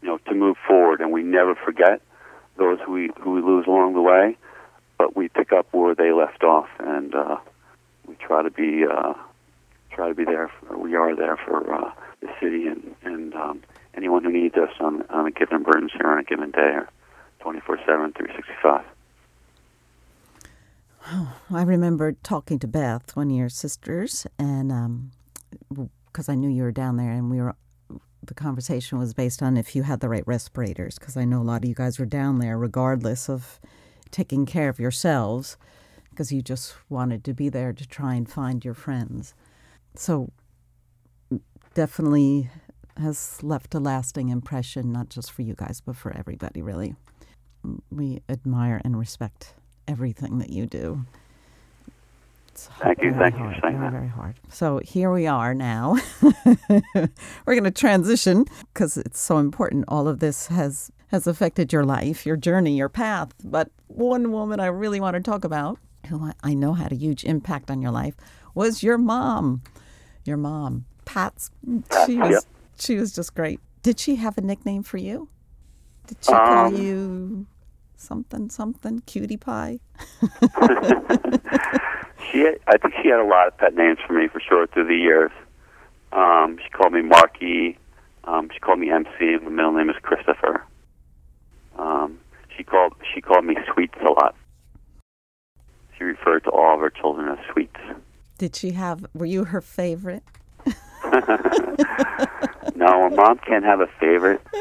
you 0.00 0.08
know, 0.08 0.18
to 0.18 0.34
move 0.34 0.56
forward, 0.66 1.00
and 1.00 1.12
we 1.12 1.22
never 1.22 1.54
forget 1.54 2.00
those 2.56 2.78
who 2.84 2.92
we 2.92 3.10
who 3.20 3.32
we 3.32 3.42
lose 3.42 3.66
along 3.66 3.92
the 3.92 4.00
way, 4.00 4.36
but 4.96 5.14
we 5.14 5.28
pick 5.28 5.52
up 5.52 5.66
where 5.72 5.94
they 5.94 6.10
left 6.10 6.42
off, 6.42 6.68
and 6.78 7.14
uh, 7.14 7.36
we 8.06 8.14
try 8.14 8.42
to 8.42 8.50
be 8.50 8.84
uh, 8.90 9.12
try 9.90 10.08
to 10.08 10.14
be 10.14 10.24
there. 10.24 10.48
For, 10.48 10.78
we 10.78 10.94
are 10.94 11.14
there 11.14 11.36
for 11.36 11.72
uh, 11.72 11.92
the 12.20 12.28
city 12.40 12.66
and 12.66 12.94
and 13.02 13.34
um, 13.34 13.62
anyone 13.94 14.24
who 14.24 14.32
needs 14.32 14.56
us 14.56 14.72
on 14.80 15.02
on 15.10 15.26
a 15.26 15.30
given 15.30 15.56
emergency 15.56 15.96
or 16.00 16.12
on 16.12 16.18
a 16.18 16.24
given 16.24 16.50
day, 16.50 16.60
or 16.60 16.88
24/7, 17.42 18.16
365. 18.16 18.84
I 21.50 21.62
remember 21.62 22.12
talking 22.46 22.58
to 22.60 22.68
Beth, 22.68 23.16
one 23.16 23.28
of 23.28 23.36
your 23.36 23.48
sisters, 23.48 24.24
and 24.38 25.10
because 25.68 26.28
um, 26.28 26.32
I 26.32 26.36
knew 26.36 26.48
you 26.48 26.62
were 26.62 26.70
down 26.70 26.96
there, 26.96 27.10
and 27.10 27.28
we 27.28 27.40
were. 27.40 27.56
The 28.22 28.34
conversation 28.34 28.98
was 28.98 29.14
based 29.14 29.42
on 29.42 29.56
if 29.56 29.74
you 29.74 29.82
had 29.82 29.98
the 29.98 30.08
right 30.08 30.26
respirators, 30.26 30.96
because 30.96 31.16
I 31.16 31.24
know 31.24 31.40
a 31.40 31.42
lot 31.42 31.64
of 31.64 31.68
you 31.68 31.74
guys 31.74 31.98
were 31.98 32.06
down 32.06 32.38
there, 32.38 32.56
regardless 32.56 33.28
of 33.28 33.58
taking 34.12 34.46
care 34.46 34.68
of 34.68 34.78
yourselves, 34.78 35.56
because 36.10 36.30
you 36.30 36.40
just 36.40 36.76
wanted 36.88 37.24
to 37.24 37.34
be 37.34 37.48
there 37.48 37.72
to 37.72 37.86
try 37.86 38.14
and 38.14 38.30
find 38.30 38.64
your 38.64 38.74
friends. 38.74 39.34
So, 39.96 40.30
definitely 41.74 42.48
has 42.96 43.42
left 43.42 43.74
a 43.74 43.80
lasting 43.80 44.28
impression, 44.28 44.92
not 44.92 45.08
just 45.08 45.32
for 45.32 45.42
you 45.42 45.54
guys, 45.54 45.80
but 45.80 45.96
for 45.96 46.16
everybody, 46.16 46.62
really. 46.62 46.94
We 47.90 48.22
admire 48.28 48.80
and 48.84 48.96
respect 48.96 49.54
everything 49.88 50.38
that 50.38 50.50
you 50.50 50.66
do. 50.66 51.04
It's 52.56 52.68
thank 52.80 53.02
you, 53.02 53.12
thank 53.12 53.34
hard, 53.34 53.54
you. 53.54 53.60
Very, 53.60 53.74
that. 53.74 53.92
very 53.92 54.08
hard. 54.08 54.40
So 54.48 54.78
here 54.78 55.12
we 55.12 55.26
are 55.26 55.52
now. 55.52 55.98
We're 56.22 57.10
going 57.44 57.64
to 57.64 57.70
transition 57.70 58.46
because 58.72 58.96
it's 58.96 59.20
so 59.20 59.36
important. 59.36 59.84
All 59.88 60.08
of 60.08 60.20
this 60.20 60.46
has 60.46 60.90
has 61.08 61.26
affected 61.26 61.70
your 61.70 61.84
life, 61.84 62.24
your 62.24 62.36
journey, 62.36 62.74
your 62.74 62.88
path. 62.88 63.34
But 63.44 63.70
one 63.88 64.32
woman 64.32 64.58
I 64.58 64.66
really 64.66 65.00
want 65.00 65.16
to 65.16 65.20
talk 65.20 65.44
about, 65.44 65.78
who 66.06 66.32
I 66.42 66.54
know 66.54 66.72
had 66.72 66.92
a 66.92 66.96
huge 66.96 67.24
impact 67.24 67.70
on 67.70 67.82
your 67.82 67.90
life, 67.90 68.14
was 68.54 68.82
your 68.82 68.96
mom. 68.96 69.60
Your 70.24 70.38
mom, 70.38 70.86
Pats. 71.04 71.50
She 72.06 72.16
was 72.16 72.30
yep. 72.30 72.42
she 72.80 72.96
was 72.96 73.12
just 73.14 73.34
great. 73.34 73.60
Did 73.82 74.00
she 74.00 74.16
have 74.16 74.38
a 74.38 74.40
nickname 74.40 74.82
for 74.82 74.96
you? 74.96 75.28
Did 76.06 76.16
she 76.24 76.32
um, 76.32 76.46
call 76.46 76.72
you 76.72 77.46
something 77.96 78.48
something 78.48 79.00
cutie 79.00 79.36
pie? 79.36 79.78
she, 82.30 82.40
had, 82.40 82.58
I 82.66 82.78
think 82.78 82.94
she 83.02 83.08
had 83.08 83.20
a 83.20 83.24
lot 83.24 83.48
of 83.48 83.56
pet 83.58 83.74
names 83.74 83.98
for 84.06 84.12
me 84.12 84.28
for 84.28 84.40
sure 84.40 84.66
through 84.66 84.86
the 84.86 84.96
years. 84.96 85.30
Um, 86.12 86.58
she 86.62 86.70
called 86.70 86.92
me 86.92 87.02
Marky. 87.02 87.78
Um, 88.24 88.50
she 88.52 88.58
called 88.58 88.78
me 88.78 88.90
MC. 88.90 89.38
My 89.42 89.50
middle 89.50 89.72
name 89.72 89.90
is 89.90 89.96
Christopher. 90.02 90.64
Um, 91.78 92.18
she 92.56 92.64
called 92.64 92.94
she 93.14 93.20
called 93.20 93.44
me 93.44 93.56
Sweets 93.72 93.98
a 94.00 94.10
lot. 94.10 94.34
She 95.96 96.04
referred 96.04 96.44
to 96.44 96.50
all 96.50 96.74
of 96.74 96.80
her 96.80 96.90
children 96.90 97.28
as 97.28 97.38
Sweets. 97.52 97.80
Did 98.38 98.56
she 98.56 98.72
have? 98.72 99.06
Were 99.14 99.26
you 99.26 99.44
her 99.44 99.60
favorite? 99.60 100.22
no, 102.74 103.06
a 103.06 103.10
mom 103.10 103.38
can't 103.38 103.64
have 103.64 103.80
a 103.80 103.86
favorite. 104.00 104.40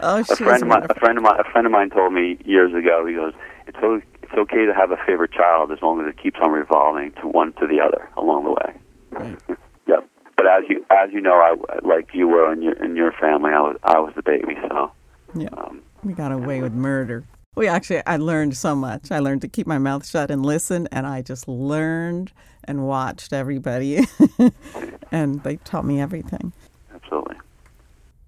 oh, 0.00 0.20
a 0.20 0.24
friend 0.24 0.62
of 0.62 0.68
mine, 0.68 0.86
a 0.88 0.94
friend 0.94 1.18
of 1.18 1.24
mine, 1.24 1.40
a 1.40 1.50
friend 1.50 1.66
of 1.66 1.72
mine 1.72 1.90
told 1.90 2.12
me 2.12 2.38
years 2.44 2.72
ago. 2.72 3.04
He 3.06 3.14
goes, 3.14 3.34
"It's 3.66 3.78
it's 3.82 4.06
okay 4.40 4.66
to 4.66 4.74
have 4.74 4.90
a 4.90 4.98
favorite 5.06 5.32
child 5.32 5.72
as 5.72 5.78
long 5.82 6.00
as 6.00 6.08
it 6.08 6.22
keeps 6.22 6.38
on 6.42 6.50
revolving 6.50 7.12
to 7.20 7.28
one 7.28 7.52
to 7.54 7.66
the 7.66 7.80
other 7.80 8.08
along 8.16 8.44
the 8.44 8.50
way." 8.50 8.74
Right. 9.10 9.38
yep. 9.86 10.08
But 10.36 10.46
as 10.46 10.64
you 10.68 10.84
as 10.90 11.10
you 11.12 11.20
know, 11.20 11.34
I 11.34 11.54
like 11.86 12.10
you 12.14 12.28
were 12.28 12.52
in 12.52 12.62
your 12.62 12.74
in 12.82 12.96
your 12.96 13.12
family. 13.12 13.52
I 13.52 13.60
was 13.60 13.76
I 13.84 13.98
was 13.98 14.12
the 14.16 14.22
baby, 14.22 14.56
so 14.68 14.92
yeah. 15.34 15.48
Um, 15.56 15.82
we 16.02 16.12
got 16.12 16.32
away 16.32 16.62
with 16.62 16.72
murder. 16.72 17.24
We 17.56 17.66
actually, 17.66 18.02
I 18.06 18.16
learned 18.16 18.56
so 18.56 18.76
much. 18.76 19.10
I 19.10 19.18
learned 19.18 19.42
to 19.42 19.48
keep 19.48 19.66
my 19.66 19.78
mouth 19.78 20.06
shut 20.06 20.30
and 20.30 20.46
listen, 20.46 20.88
and 20.92 21.06
I 21.06 21.20
just 21.20 21.48
learned 21.48 22.32
and 22.64 22.86
watched 22.86 23.32
everybody, 23.32 24.06
and 25.12 25.42
they 25.42 25.56
taught 25.56 25.84
me 25.84 26.00
everything. 26.00 26.52
Absolutely. 26.94 27.36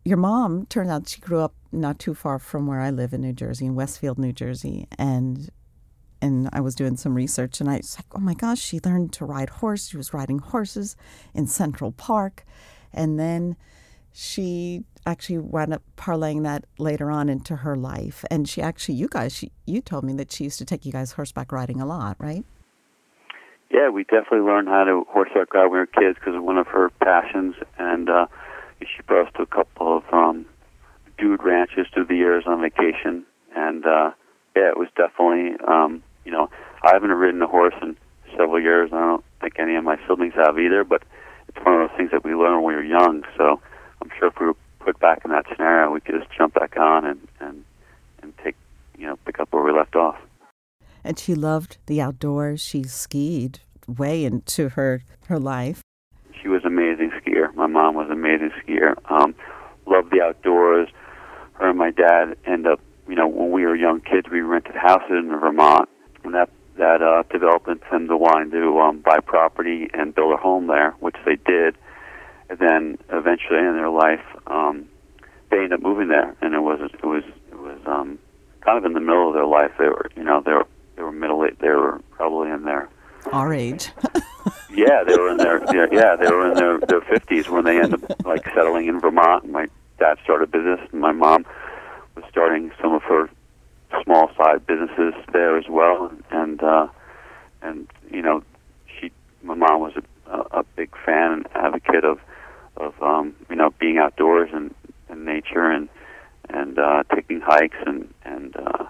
Your 0.04 0.16
mom 0.16 0.66
turned 0.66 0.90
out 0.90 1.08
she 1.08 1.20
grew 1.20 1.38
up 1.38 1.54
not 1.70 2.00
too 2.00 2.14
far 2.14 2.38
from 2.38 2.66
where 2.66 2.80
I 2.80 2.90
live 2.90 3.12
in 3.12 3.20
New 3.20 3.32
Jersey, 3.32 3.66
in 3.66 3.76
Westfield, 3.76 4.18
New 4.18 4.32
Jersey, 4.32 4.88
and 4.98 5.48
and 6.22 6.48
I 6.52 6.60
was 6.60 6.74
doing 6.74 6.96
some 6.96 7.14
research, 7.14 7.60
and 7.60 7.68
I 7.68 7.78
was 7.78 7.98
like, 7.98 8.06
oh 8.14 8.20
my 8.20 8.34
gosh, 8.34 8.60
she 8.60 8.80
learned 8.84 9.12
to 9.14 9.24
ride 9.24 9.50
horse. 9.50 9.88
She 9.88 9.96
was 9.96 10.14
riding 10.14 10.38
horses 10.38 10.96
in 11.34 11.46
Central 11.46 11.92
Park, 11.92 12.46
and 12.94 13.18
then 13.18 13.56
she 14.12 14.84
actually 15.04 15.38
wound 15.38 15.74
up 15.74 15.82
parlaying 15.96 16.44
that 16.44 16.64
later 16.78 17.10
on 17.10 17.28
into 17.28 17.56
her 17.56 17.76
life. 17.76 18.24
And 18.30 18.48
she 18.48 18.62
actually, 18.62 18.94
you 18.94 19.08
guys, 19.08 19.34
she, 19.34 19.50
you 19.66 19.80
told 19.80 20.04
me 20.04 20.12
that 20.14 20.30
she 20.30 20.44
used 20.44 20.58
to 20.58 20.64
take 20.64 20.86
you 20.86 20.92
guys 20.92 21.12
horseback 21.12 21.50
riding 21.50 21.80
a 21.80 21.86
lot, 21.86 22.16
right? 22.18 22.44
Yeah, 23.70 23.88
we 23.88 24.04
definitely 24.04 24.40
learned 24.40 24.68
how 24.68 24.84
to 24.84 25.04
horseback 25.08 25.52
ride 25.54 25.64
when 25.64 25.72
we 25.72 25.78
were 25.78 25.86
kids 25.86 26.18
because 26.18 26.40
one 26.40 26.58
of 26.58 26.66
her 26.68 26.90
passions. 27.02 27.54
And 27.78 28.08
uh, 28.08 28.26
she 28.80 29.02
brought 29.06 29.28
us 29.28 29.32
to 29.36 29.42
a 29.42 29.46
couple 29.46 29.96
of 29.96 30.04
um, 30.12 30.46
dude 31.18 31.42
ranches 31.42 31.86
through 31.92 32.06
the 32.06 32.16
years 32.16 32.44
on 32.46 32.60
vacation. 32.60 33.24
And 33.56 33.84
uh, 33.84 34.10
yeah, 34.54 34.68
it 34.68 34.76
was 34.76 34.88
definitely, 34.94 35.56
um, 35.66 36.02
you 36.24 36.32
know, 36.32 36.48
I 36.82 36.92
haven't 36.92 37.10
ridden 37.10 37.42
a 37.42 37.46
horse 37.46 37.74
in 37.82 37.96
several 38.30 38.60
years. 38.60 38.90
I 38.92 38.98
don't 38.98 39.24
think 39.40 39.58
any 39.58 39.76
of 39.76 39.84
my 39.84 39.96
siblings 40.08 40.34
have 40.34 40.58
either, 40.58 40.84
but 40.84 41.02
it's 41.48 41.64
one 41.64 41.80
of 41.80 41.88
those 41.88 41.96
things 41.96 42.10
that 42.12 42.24
we 42.24 42.34
learn 42.34 42.62
when 42.62 42.74
we 42.74 42.74
were 42.74 42.84
young. 42.84 43.22
So 43.36 43.60
I'm 44.00 44.10
sure 44.18 44.28
if 44.28 44.34
we 44.40 44.46
were 44.46 44.56
put 44.80 44.98
back 44.98 45.24
in 45.24 45.30
that 45.30 45.46
scenario, 45.50 45.90
we 45.90 46.00
could 46.00 46.18
just 46.18 46.30
jump 46.36 46.54
back 46.54 46.76
on 46.76 47.04
and 47.04 47.28
and 47.40 47.64
and 48.22 48.32
take 48.42 48.56
you 48.98 49.06
know 49.06 49.16
pick 49.24 49.38
up 49.40 49.52
where 49.52 49.62
we 49.62 49.72
left 49.72 49.96
off. 49.96 50.16
And 51.04 51.18
she 51.18 51.34
loved 51.34 51.78
the 51.86 52.00
outdoors. 52.00 52.62
She 52.62 52.84
skied 52.84 53.60
way 53.86 54.24
into 54.24 54.70
her 54.70 55.02
her 55.26 55.38
life. 55.38 55.82
She 56.40 56.48
was 56.48 56.62
an 56.64 56.68
amazing 56.68 57.10
skier. 57.10 57.54
My 57.54 57.66
mom 57.66 57.94
was 57.94 58.06
an 58.06 58.12
amazing 58.12 58.50
skier. 58.64 58.94
Um, 59.10 59.34
loved 59.86 60.10
the 60.10 60.22
outdoors. 60.22 60.88
Her 61.54 61.70
and 61.70 61.78
my 61.78 61.90
dad 61.90 62.36
end 62.46 62.66
up, 62.66 62.80
you 63.08 63.14
know, 63.14 63.28
when 63.28 63.50
we 63.50 63.64
were 63.64 63.76
young 63.76 64.00
kids, 64.00 64.28
we 64.30 64.40
rented 64.40 64.74
houses 64.74 65.10
in 65.10 65.28
Vermont, 65.28 65.88
and 66.24 66.34
that 66.34 66.50
that 66.76 67.02
uh, 67.02 67.22
developed 67.30 67.68
into 67.68 67.84
them 67.90 68.08
to 68.08 68.16
wanting 68.16 68.50
to 68.50 68.78
um, 68.80 69.00
buy 69.00 69.20
property 69.20 69.88
and 69.92 70.14
build 70.14 70.32
a 70.32 70.36
home 70.36 70.68
there, 70.68 70.92
which 71.00 71.16
they 71.26 71.36
did. 71.36 71.76
And 72.48 72.58
then 72.58 72.98
eventually 73.10 73.58
in 73.58 73.76
their 73.76 73.90
life, 73.90 74.24
um, 74.46 74.88
they 75.50 75.58
ended 75.58 75.74
up 75.74 75.82
moving 75.82 76.08
there, 76.08 76.34
and 76.40 76.54
it 76.54 76.60
was 76.60 76.80
it 76.80 77.04
was 77.04 77.24
it 77.50 77.58
was 77.58 77.78
um, 77.86 78.18
kind 78.62 78.78
of 78.78 78.84
in 78.84 78.94
the 78.94 79.00
middle 79.00 79.28
of 79.28 79.34
their 79.34 79.46
life. 79.46 79.70
They 79.78 79.86
were, 79.86 80.10
you 80.16 80.24
know, 80.24 80.42
they 80.44 80.52
were 80.52 80.66
they 80.96 81.02
were 81.02 81.12
middle 81.12 81.46
they 81.60 81.68
were 81.68 82.00
probably 82.10 82.50
in 82.50 82.64
their 82.64 82.88
our 83.32 83.52
age. 83.52 83.90
yeah, 84.74 85.04
they 85.06 85.16
were 85.16 85.30
in 85.30 85.36
their 85.36 85.62
yeah 85.92 86.16
they 86.16 86.30
were 86.30 86.50
in 86.50 86.54
their 86.54 86.78
their 86.80 87.00
fifties 87.02 87.48
when 87.48 87.64
they 87.64 87.78
ended 87.80 88.04
up 88.10 88.24
like 88.24 88.44
settling 88.54 88.88
in 88.88 89.00
Vermont. 89.00 89.44
And 89.44 89.52
my 89.52 89.68
dad 89.98 90.18
started 90.24 90.48
a 90.48 90.58
business, 90.58 90.80
and 90.90 91.00
my 91.00 91.12
mom 91.12 91.44
was 92.16 92.24
starting 92.30 92.72
some 92.80 92.94
of 92.94 93.02
her 93.02 93.28
small 94.04 94.30
side 94.36 94.66
businesses 94.66 95.14
there 95.32 95.56
as 95.56 95.64
well. 95.68 96.12
And 96.30 96.62
uh, 96.62 96.88
and 97.62 97.88
you 98.10 98.22
know, 98.22 98.42
she 98.86 99.10
my 99.42 99.54
mom 99.54 99.80
was 99.80 99.94
a, 100.26 100.38
a 100.58 100.64
big 100.76 100.90
fan 101.04 101.32
and 101.32 101.48
advocate 101.54 102.04
of 102.04 102.18
of 102.76 103.00
um, 103.02 103.34
you 103.50 103.56
know 103.56 103.70
being 103.78 103.98
outdoors 103.98 104.50
and, 104.52 104.74
and 105.08 105.24
nature 105.24 105.70
and 105.70 105.88
and 106.48 106.78
uh, 106.78 107.02
taking 107.14 107.40
hikes 107.40 107.76
and 107.86 108.12
and 108.24 108.56
uh, 108.56 108.84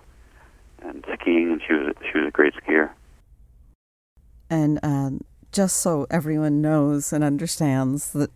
and 0.82 1.04
skiing. 1.12 1.52
And 1.52 1.62
she 1.66 1.74
was 1.74 1.94
she 2.10 2.18
was 2.18 2.28
a 2.28 2.30
great 2.30 2.54
skier. 2.54 2.90
And 4.50 4.78
um, 4.82 5.22
just 5.50 5.78
so 5.78 6.06
everyone 6.10 6.60
knows 6.60 7.12
and 7.12 7.24
understands 7.24 8.12
that 8.12 8.30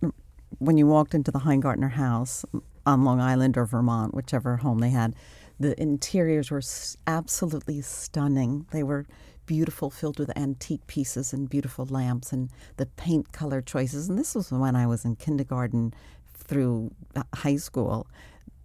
when 0.59 0.79
you 0.79 0.87
walked 0.87 1.15
into 1.15 1.31
the 1.31 1.41
Heingartner 1.41 1.93
house 1.93 2.45
on 2.87 3.05
Long 3.05 3.21
Island 3.21 3.57
or 3.59 3.67
Vermont, 3.67 4.15
whichever 4.15 4.59
home 4.59 4.79
they 4.79 4.91
had, 4.91 5.15
the 5.59 5.81
interiors 5.81 6.51
were 6.51 6.63
absolutely 7.07 7.81
stunning. 7.81 8.67
They 8.73 8.83
were 8.83 9.07
beautiful, 9.47 9.91
filled 9.91 10.19
with 10.19 10.37
antique 10.37 10.87
pieces 10.87 11.33
and 11.33 11.49
beautiful 11.49 11.87
lamps 11.87 12.33
and 12.33 12.51
the 12.77 12.87
paint 12.87 13.33
color 13.33 13.63
choices. 13.63 14.09
And 14.09 14.19
this 14.19 14.35
was 14.35 14.51
when 14.51 14.77
I 14.77 14.87
was 14.87 15.05
in 15.05 15.17
kindergarten 15.17 15.95
through 16.35 16.91
uh, 17.15 17.23
high 17.35 17.57
school. 17.57 18.07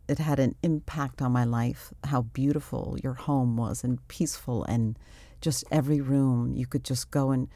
It 0.08 0.20
had 0.20 0.40
an 0.40 0.56
impact 0.64 1.22
on 1.22 1.32
my 1.32 1.46
life 1.46 1.94
how 2.04 2.24
beautiful 2.24 2.98
your 3.02 3.14
home 3.14 3.56
was 3.56 3.84
and 3.84 4.06
peaceful 4.08 4.66
and 4.66 4.98
just 5.40 5.64
every 5.72 6.02
room 6.02 6.54
you 6.56 6.66
could 6.68 6.84
just 6.84 7.12
go 7.12 7.32
and 7.32 7.48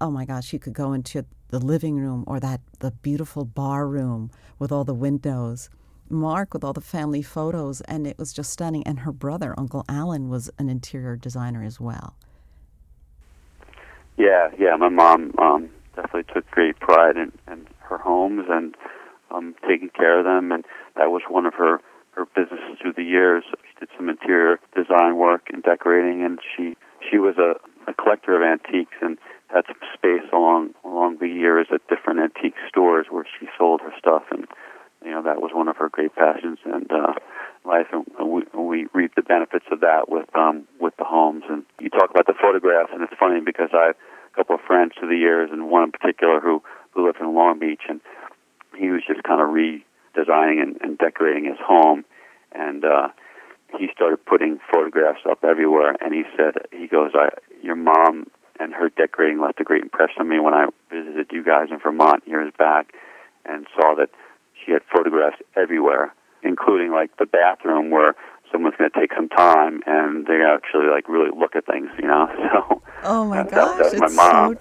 oh 0.00 0.10
my 0.10 0.24
gosh 0.24 0.52
you 0.52 0.58
could 0.58 0.74
go 0.74 0.92
into 0.92 1.24
the 1.48 1.58
living 1.58 1.96
room 1.96 2.24
or 2.26 2.38
that 2.40 2.60
the 2.80 2.90
beautiful 2.90 3.44
bar 3.44 3.88
room 3.88 4.30
with 4.58 4.70
all 4.70 4.84
the 4.84 4.94
windows 4.94 5.70
mark 6.08 6.52
with 6.52 6.64
all 6.64 6.72
the 6.72 6.80
family 6.80 7.22
photos 7.22 7.80
and 7.82 8.06
it 8.06 8.18
was 8.18 8.32
just 8.32 8.50
stunning 8.50 8.86
and 8.86 9.00
her 9.00 9.12
brother 9.12 9.54
uncle 9.58 9.84
alan 9.88 10.28
was 10.28 10.50
an 10.58 10.68
interior 10.68 11.16
designer 11.16 11.62
as 11.62 11.80
well 11.80 12.16
yeah, 14.16 14.50
yeah. 14.58 14.76
My 14.76 14.88
mom 14.88 15.32
um, 15.38 15.70
definitely 15.96 16.32
took 16.32 16.48
great 16.50 16.78
pride 16.78 17.16
in, 17.16 17.32
in 17.50 17.66
her 17.80 17.98
homes 17.98 18.46
and 18.48 18.74
um, 19.30 19.54
taking 19.68 19.90
care 19.90 20.18
of 20.18 20.24
them. 20.24 20.52
And 20.52 20.64
that 20.96 21.10
was 21.10 21.22
one 21.28 21.46
of 21.46 21.54
her 21.54 21.80
her 22.12 22.26
businesses 22.26 22.78
through 22.80 22.92
the 22.96 23.02
years. 23.02 23.42
She 23.50 23.80
did 23.80 23.88
some 23.96 24.08
interior 24.08 24.60
design 24.76 25.16
work 25.16 25.48
and 25.52 25.62
decorating, 25.64 26.24
and 26.24 26.38
she 26.56 26.76
she 27.10 27.18
was 27.18 27.34
a, 27.38 27.54
a 27.90 27.94
collector 27.94 28.36
of 28.36 28.42
antiques 28.42 28.94
and 29.02 29.18
had 29.48 29.64
some 29.66 29.82
space 29.92 30.28
along 30.32 30.74
along 30.84 31.18
the 31.18 31.28
years 31.28 31.66
at 31.74 31.86
different 31.88 32.20
antique 32.20 32.54
stores 32.68 33.06
where 33.10 33.26
she 33.38 33.48
sold 33.58 33.80
her 33.80 33.92
stuff, 33.98 34.22
and 34.30 34.46
you 35.04 35.10
know 35.10 35.22
that 35.24 35.42
was 35.42 35.43
one 35.54 35.68
of 35.68 35.76
her 35.76 35.88
great 35.88 36.14
passions 36.14 36.58
and 36.64 36.90
uh, 36.90 37.14
life, 37.64 37.86
and 37.92 38.04
we, 38.28 38.42
we 38.52 38.86
reap 38.92 39.14
the 39.14 39.22
benefits 39.22 39.66
of 39.70 39.80
that 39.80 40.08
with 40.08 40.28
um, 40.34 40.66
with 40.80 40.96
the 40.96 41.04
homes. 41.04 41.44
And 41.48 41.64
you 41.80 41.90
talk 41.90 42.10
about 42.10 42.26
the 42.26 42.34
photographs, 42.40 42.90
and 42.92 43.02
it's 43.02 43.14
funny 43.18 43.40
because 43.40 43.70
I 43.72 43.86
have 43.86 43.96
a 44.32 44.36
couple 44.36 44.56
of 44.56 44.60
friends 44.62 44.92
through 44.98 45.08
the 45.08 45.16
years, 45.16 45.50
and 45.52 45.70
one 45.70 45.84
in 45.84 45.92
particular 45.92 46.40
who 46.40 46.62
who 46.92 47.06
lived 47.06 47.20
in 47.20 47.34
Long 47.34 47.58
Beach, 47.58 47.82
and 47.88 48.00
he 48.76 48.90
was 48.90 49.02
just 49.06 49.22
kind 49.22 49.40
of 49.40 49.48
redesigning 49.48 50.62
and, 50.62 50.76
and 50.80 50.98
decorating 50.98 51.44
his 51.44 51.58
home, 51.58 52.04
and 52.52 52.84
uh, 52.84 53.08
he 53.78 53.88
started 53.92 54.24
putting 54.24 54.58
photographs 54.72 55.20
up 55.28 55.44
everywhere. 55.44 55.96
And 56.00 56.14
he 56.14 56.22
said, 56.36 56.54
he 56.72 56.86
goes, 56.86 57.12
I, 57.14 57.30
your 57.62 57.76
mom 57.76 58.26
and 58.60 58.72
her 58.72 58.88
decorating 58.88 59.40
left 59.40 59.60
a 59.60 59.64
great 59.64 59.82
impression 59.82 60.20
on 60.20 60.28
me 60.28 60.38
when 60.38 60.54
I 60.54 60.66
visited 60.90 61.26
you 61.32 61.44
guys 61.44 61.68
in 61.70 61.78
Vermont 61.80 62.22
years 62.26 62.52
back, 62.56 62.92
and 63.44 63.66
saw 63.74 63.94
that 63.96 64.10
she 64.64 64.72
had 64.72 64.82
photographs 64.94 65.36
everywhere, 65.56 66.14
including 66.42 66.92
like 66.92 67.16
the 67.18 67.26
bathroom 67.26 67.90
where 67.90 68.14
someone's 68.50 68.76
going 68.78 68.90
to 68.90 68.98
take 68.98 69.12
some 69.14 69.28
time 69.28 69.80
and 69.86 70.26
they 70.26 70.40
actually 70.42 70.86
like 70.86 71.08
really 71.08 71.30
look 71.36 71.56
at 71.56 71.66
things, 71.66 71.88
you 71.98 72.06
know. 72.06 72.28
So. 72.54 72.82
Oh 73.02 73.24
my 73.26 73.42
that, 73.42 73.50
gosh, 73.50 73.90
that, 73.92 74.02
it's 74.02 74.16
mom. 74.16 74.56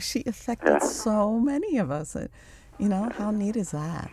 So 0.00 0.04
She 0.20 0.24
affected 0.26 0.68
Yeah. 0.70 0.78
so 0.78 1.38
many 1.38 1.78
of 1.78 1.90
us. 1.90 2.14
Uh, 2.16 2.28
You 2.80 2.88
know, 2.88 3.08
how 3.12 3.32
neat 3.32 3.56
is 3.56 3.72
that? 3.72 4.08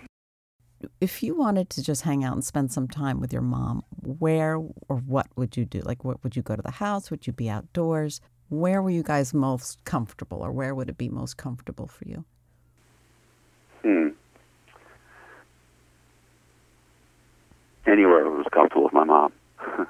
If 1.00 1.21
you 1.21 1.36
wanted 1.36 1.69
to 1.69 1.84
just 1.84 2.02
hang 2.02 2.24
out 2.24 2.34
and 2.34 2.43
spend 2.43 2.71
some 2.71 2.88
time 2.88 3.19
with 3.19 3.32
your 3.32 3.43
mom, 3.43 3.84
where 4.02 4.56
or 4.89 4.98
what 5.06 5.28
would 5.36 5.56
you 5.56 5.65
do? 5.65 5.82
Like, 5.82 6.04
what 6.04 6.24
would 6.24 6.36
you 6.36 6.41
go 6.41 6.56
to 6.56 6.62
the 6.63 6.71
house? 6.71 7.12
Would 7.12 7.28
you 7.28 7.34
be 7.34 7.48
outdoors? 7.48 8.21
Where 8.50 8.82
were 8.82 8.89
you 8.89 9.04
guys 9.04 9.34
most 9.34 9.84
comfortable, 9.86 10.39
or 10.41 10.52
where 10.52 10.74
would 10.74 10.89
it 10.89 10.98
be 10.98 11.10
most 11.10 11.38
comfortable 11.38 11.88
for 11.88 12.06
you? 12.08 12.26
Hmm. 13.84 14.10
Anywhere 17.86 18.28
was 18.30 18.48
comfortable 18.52 18.84
with 18.86 18.93
my 18.93 19.04
mom. 19.04 19.32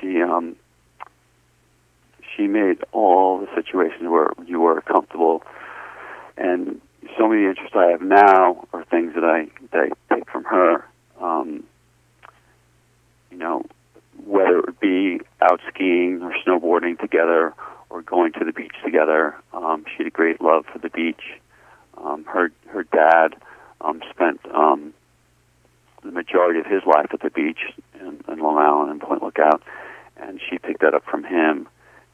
she 0.00 0.22
um 0.22 0.54
she 2.38 2.46
made 2.46 2.78
all 2.92 3.40
the 3.40 3.48
situations 3.54 4.08
where 4.08 4.30
you 4.46 4.60
were 4.60 4.80
comfortable 4.80 5.42
and 6.38 6.80
so 7.18 7.28
many 7.28 7.44
interests 7.44 7.74
I 7.76 7.90
have 7.90 8.02
now 8.02 8.66
are 8.72 8.84
things 8.84 9.14
that 9.14 9.24
I 9.24 9.48
that 9.72 9.90
I 9.90 10.14
take 10.14 10.30
from 10.30 10.44
her. 10.44 10.84
Um, 11.20 11.64
you 13.30 13.38
know, 13.38 13.64
whether 14.24 14.60
it 14.60 14.80
be 14.80 15.20
out 15.40 15.60
skiing 15.68 16.22
or 16.22 16.32
snowboarding 16.46 16.98
together 16.98 17.54
or 17.90 18.02
going 18.02 18.32
to 18.34 18.44
the 18.44 18.52
beach 18.52 18.74
together. 18.84 19.34
Um, 19.52 19.84
she 19.86 20.04
had 20.04 20.06
a 20.06 20.10
great 20.10 20.40
love 20.40 20.66
for 20.72 20.78
the 20.78 20.90
beach. 20.90 21.22
Um, 21.96 22.24
her 22.24 22.52
her 22.68 22.84
dad 22.84 23.34
um, 23.80 24.02
spent 24.10 24.40
um, 24.54 24.94
the 26.04 26.12
majority 26.12 26.60
of 26.60 26.66
his 26.66 26.82
life 26.86 27.08
at 27.12 27.20
the 27.20 27.30
beach 27.30 27.60
in, 28.00 28.22
in 28.28 28.38
Long 28.38 28.58
Island 28.58 28.90
and 28.90 29.00
Point 29.00 29.22
Lookout, 29.22 29.62
and 30.16 30.40
she 30.48 30.58
picked 30.58 30.80
that 30.82 30.94
up 30.94 31.04
from 31.04 31.24
him. 31.24 31.68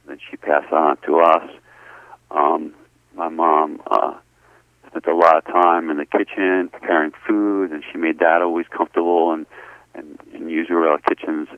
Then 0.07 0.19
she 0.31 0.37
passed 0.37 0.73
on 0.73 0.97
to 1.07 1.21
us. 1.21 1.51
Um, 2.31 2.75
my 3.15 3.29
mom 3.29 3.81
uh, 3.91 4.15
spent 4.89 5.07
a 5.07 5.15
lot 5.15 5.37
of 5.37 5.45
time 5.45 5.91
in 5.91 5.97
the 5.99 6.07
kitchen 6.07 6.69
preparing 6.71 7.13
food, 7.27 7.71
and 7.71 7.83
she 7.91 7.99
made 7.99 8.19
that 8.19 8.43
always 8.43 8.67
comfortable. 8.69 9.33
And 9.33 9.47
and, 9.95 10.19
and 10.33 10.51
usually 10.51 10.89
kitchens 11.09 11.49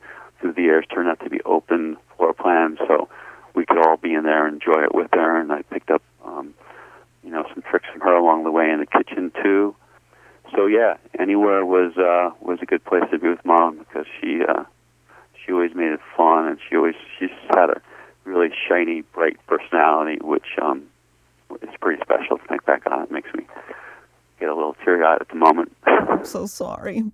through 0.40 0.52
the 0.52 0.62
years 0.62 0.84
turned 0.92 1.08
out 1.08 1.20
to 1.20 1.30
be 1.30 1.40
open 1.44 1.96
floor 2.16 2.34
plans, 2.34 2.78
so 2.86 3.08
we 3.54 3.64
could 3.64 3.78
all 3.78 3.96
be 3.96 4.12
in 4.12 4.24
there 4.24 4.46
and 4.46 4.60
enjoy 4.60 4.82
it 4.84 4.94
with 4.94 5.08
her. 5.12 5.40
And 5.40 5.50
I 5.50 5.62
picked 5.62 5.90
up, 5.90 6.02
um, 6.24 6.54
you 7.24 7.30
know, 7.30 7.44
some 7.52 7.62
tricks 7.62 7.86
from 7.90 8.02
her 8.02 8.14
along 8.14 8.44
the 8.44 8.50
way 8.50 8.70
in 8.70 8.80
the 8.80 8.86
kitchen 8.86 9.32
too. 9.42 9.74
So 10.54 10.66
yeah, 10.66 10.96
anywhere 11.18 11.64
was 11.64 11.96
uh, 11.96 12.30
was 12.40 12.58
a 12.62 12.66
good 12.66 12.84
place 12.84 13.04
to 13.10 13.18
be 13.18 13.28
with 13.28 13.44
mom 13.44 13.78
because 13.78 14.06
she 14.20 14.42
uh, 14.46 14.64
she 15.44 15.52
always 15.52 15.74
made 15.74 15.92
it 15.92 16.00
fun, 16.16 16.46
and 16.46 16.58
she 16.68 16.76
always 16.76 16.94
she 17.18 17.26
just 17.26 17.40
had 17.50 17.70
a 17.70 17.80
really 18.26 18.50
shiny, 18.68 19.02
bright 19.14 19.36
personality, 19.46 20.18
which 20.22 20.58
um, 20.60 20.84
is 21.62 21.68
pretty 21.80 22.02
special 22.02 22.38
to 22.38 22.46
think 22.48 22.64
back 22.66 22.82
on. 22.90 23.04
It 23.04 23.10
makes 23.10 23.32
me 23.34 23.46
get 24.38 24.48
a 24.48 24.54
little 24.54 24.76
teary 24.84 25.04
eyed 25.04 25.20
at 25.20 25.28
the 25.28 25.36
moment. 25.36 25.74
I'm 25.86 26.24
so 26.24 26.46
sorry. 26.46 27.04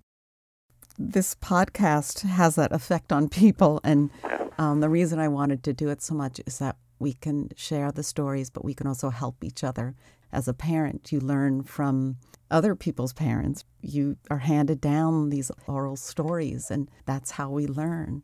This 0.98 1.34
podcast 1.34 2.22
has 2.22 2.56
that 2.56 2.72
effect 2.72 3.12
on 3.12 3.28
people, 3.28 3.80
and 3.84 4.10
um, 4.58 4.80
the 4.80 4.88
reason 4.88 5.18
I 5.18 5.28
wanted 5.28 5.62
to 5.64 5.72
do 5.72 5.88
it 5.88 6.02
so 6.02 6.14
much 6.14 6.40
is 6.46 6.58
that 6.58 6.76
we 6.98 7.14
can 7.14 7.48
share 7.56 7.90
the 7.90 8.02
stories, 8.02 8.50
but 8.50 8.64
we 8.64 8.74
can 8.74 8.86
also 8.86 9.10
help 9.10 9.42
each 9.42 9.64
other. 9.64 9.94
As 10.32 10.48
a 10.48 10.54
parent, 10.54 11.12
you 11.12 11.20
learn 11.20 11.62
from 11.62 12.16
other 12.50 12.74
people's 12.74 13.12
parents. 13.12 13.64
You 13.80 14.16
are 14.30 14.38
handed 14.38 14.80
down 14.80 15.30
these 15.30 15.50
oral 15.66 15.96
stories, 15.96 16.70
and 16.70 16.90
that's 17.06 17.32
how 17.32 17.50
we 17.50 17.66
learn. 17.66 18.22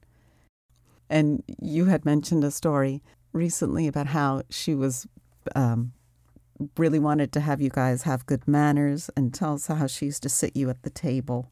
And 1.11 1.43
you 1.61 1.87
had 1.87 2.05
mentioned 2.05 2.45
a 2.45 2.51
story 2.51 3.03
recently 3.33 3.87
about 3.87 4.09
how 4.09 4.43
she 4.51 4.75
was 4.75 5.07
um, 5.55 5.93
really 6.77 6.99
wanted 6.99 7.33
to 7.33 7.41
have 7.41 7.61
you 7.61 7.71
guys 7.71 8.03
have 8.03 8.27
good 8.27 8.47
manners, 8.47 9.11
and 9.17 9.33
tell 9.33 9.55
us 9.55 9.67
how 9.67 9.87
she 9.87 10.07
used 10.07 10.23
to 10.25 10.29
sit 10.29 10.57
you 10.57 10.69
at 10.71 10.83
the 10.83 10.91
table. 10.91 11.51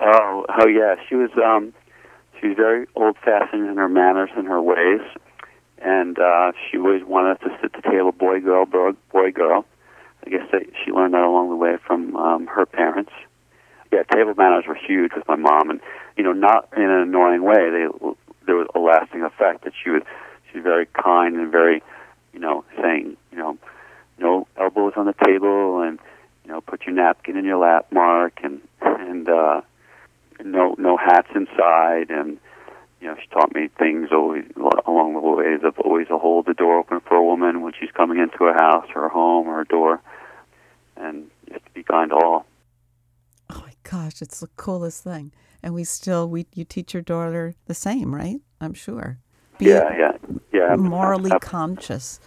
Oh, 0.00 0.44
oh 0.58 0.66
yeah. 0.66 0.96
She 1.08 1.14
was 1.14 1.30
um 1.42 1.72
she 2.40 2.48
was 2.48 2.56
very 2.56 2.86
old 2.96 3.16
fashioned 3.24 3.68
in 3.68 3.76
her 3.76 3.88
manners 3.88 4.30
and 4.36 4.46
her 4.46 4.60
ways. 4.60 5.00
And 5.78 6.18
uh 6.18 6.52
she 6.70 6.78
always 6.78 7.04
wanted 7.04 7.32
us 7.32 7.38
to 7.44 7.48
sit 7.60 7.74
at 7.74 7.82
the 7.82 7.90
table 7.90 8.12
boy 8.12 8.40
girl 8.40 8.66
boy, 8.66 9.30
girl. 9.32 9.64
I 10.26 10.30
guess 10.30 10.48
that 10.52 10.62
she 10.84 10.90
learned 10.90 11.14
that 11.14 11.22
along 11.22 11.50
the 11.50 11.56
way 11.56 11.76
from 11.86 12.16
um 12.16 12.46
her 12.48 12.66
parents. 12.66 13.12
Yeah, 13.94 14.02
table 14.02 14.34
manners 14.36 14.64
were 14.66 14.74
huge 14.74 15.12
with 15.14 15.28
my 15.28 15.36
mom 15.36 15.70
and 15.70 15.80
you 16.16 16.24
know, 16.24 16.32
not 16.32 16.68
in 16.76 16.82
an 16.82 17.00
annoying 17.00 17.44
way. 17.44 17.70
They 17.70 17.86
there 18.44 18.56
was 18.56 18.66
a 18.74 18.80
lasting 18.80 19.22
effect 19.22 19.62
that 19.62 19.72
she 19.80 19.90
was 19.90 20.02
she 20.50 20.58
was 20.58 20.64
very 20.64 20.86
kind 20.86 21.36
and 21.36 21.52
very, 21.52 21.80
you 22.32 22.40
know, 22.40 22.64
saying, 22.82 23.16
you 23.30 23.38
know, 23.38 23.56
no 24.18 24.48
elbows 24.56 24.94
on 24.96 25.06
the 25.06 25.14
table 25.24 25.80
and 25.80 26.00
you 26.44 26.50
know, 26.50 26.60
put 26.60 26.86
your 26.86 26.94
napkin 26.96 27.36
in 27.36 27.44
your 27.44 27.58
lap, 27.58 27.86
Mark, 27.92 28.40
and 28.42 28.60
and 28.82 29.28
uh, 29.28 29.60
no 30.42 30.74
no 30.76 30.96
hats 30.96 31.28
inside, 31.32 32.10
and 32.10 32.38
you 33.00 33.06
know, 33.06 33.16
she 33.22 33.28
taught 33.28 33.54
me 33.54 33.68
things 33.78 34.08
always 34.10 34.44
along 34.86 35.14
the 35.14 35.20
ways 35.20 35.60
of 35.62 35.78
always 35.78 36.08
to 36.08 36.18
hold 36.18 36.46
the 36.46 36.54
door 36.54 36.78
open 36.78 36.98
for 36.98 37.14
a 37.14 37.22
woman 37.24 37.62
when 37.62 37.72
she's 37.78 37.92
coming 37.92 38.18
into 38.18 38.46
a 38.46 38.54
house 38.54 38.88
or 38.96 39.06
a 39.06 39.08
home 39.08 39.46
or 39.46 39.60
a 39.60 39.64
door, 39.64 40.00
and 40.96 41.30
just 41.48 41.64
to 41.64 41.70
be 41.70 41.84
kind 41.84 42.10
to 42.10 42.16
all. 42.16 42.44
Gosh, 43.88 44.22
it's 44.22 44.40
the 44.40 44.48
coolest 44.56 45.04
thing. 45.04 45.32
And 45.62 45.74
we 45.74 45.84
still 45.84 46.28
we 46.28 46.46
you 46.54 46.64
teach 46.64 46.92
your 46.92 47.02
daughter 47.02 47.54
the 47.66 47.74
same, 47.74 48.14
right? 48.14 48.40
I'm 48.60 48.74
sure. 48.74 49.18
Be 49.58 49.66
yeah, 49.66 49.96
yeah, 49.96 50.12
yeah. 50.52 50.76
morally 50.76 51.30
Ab- 51.30 51.40
conscious. 51.40 52.18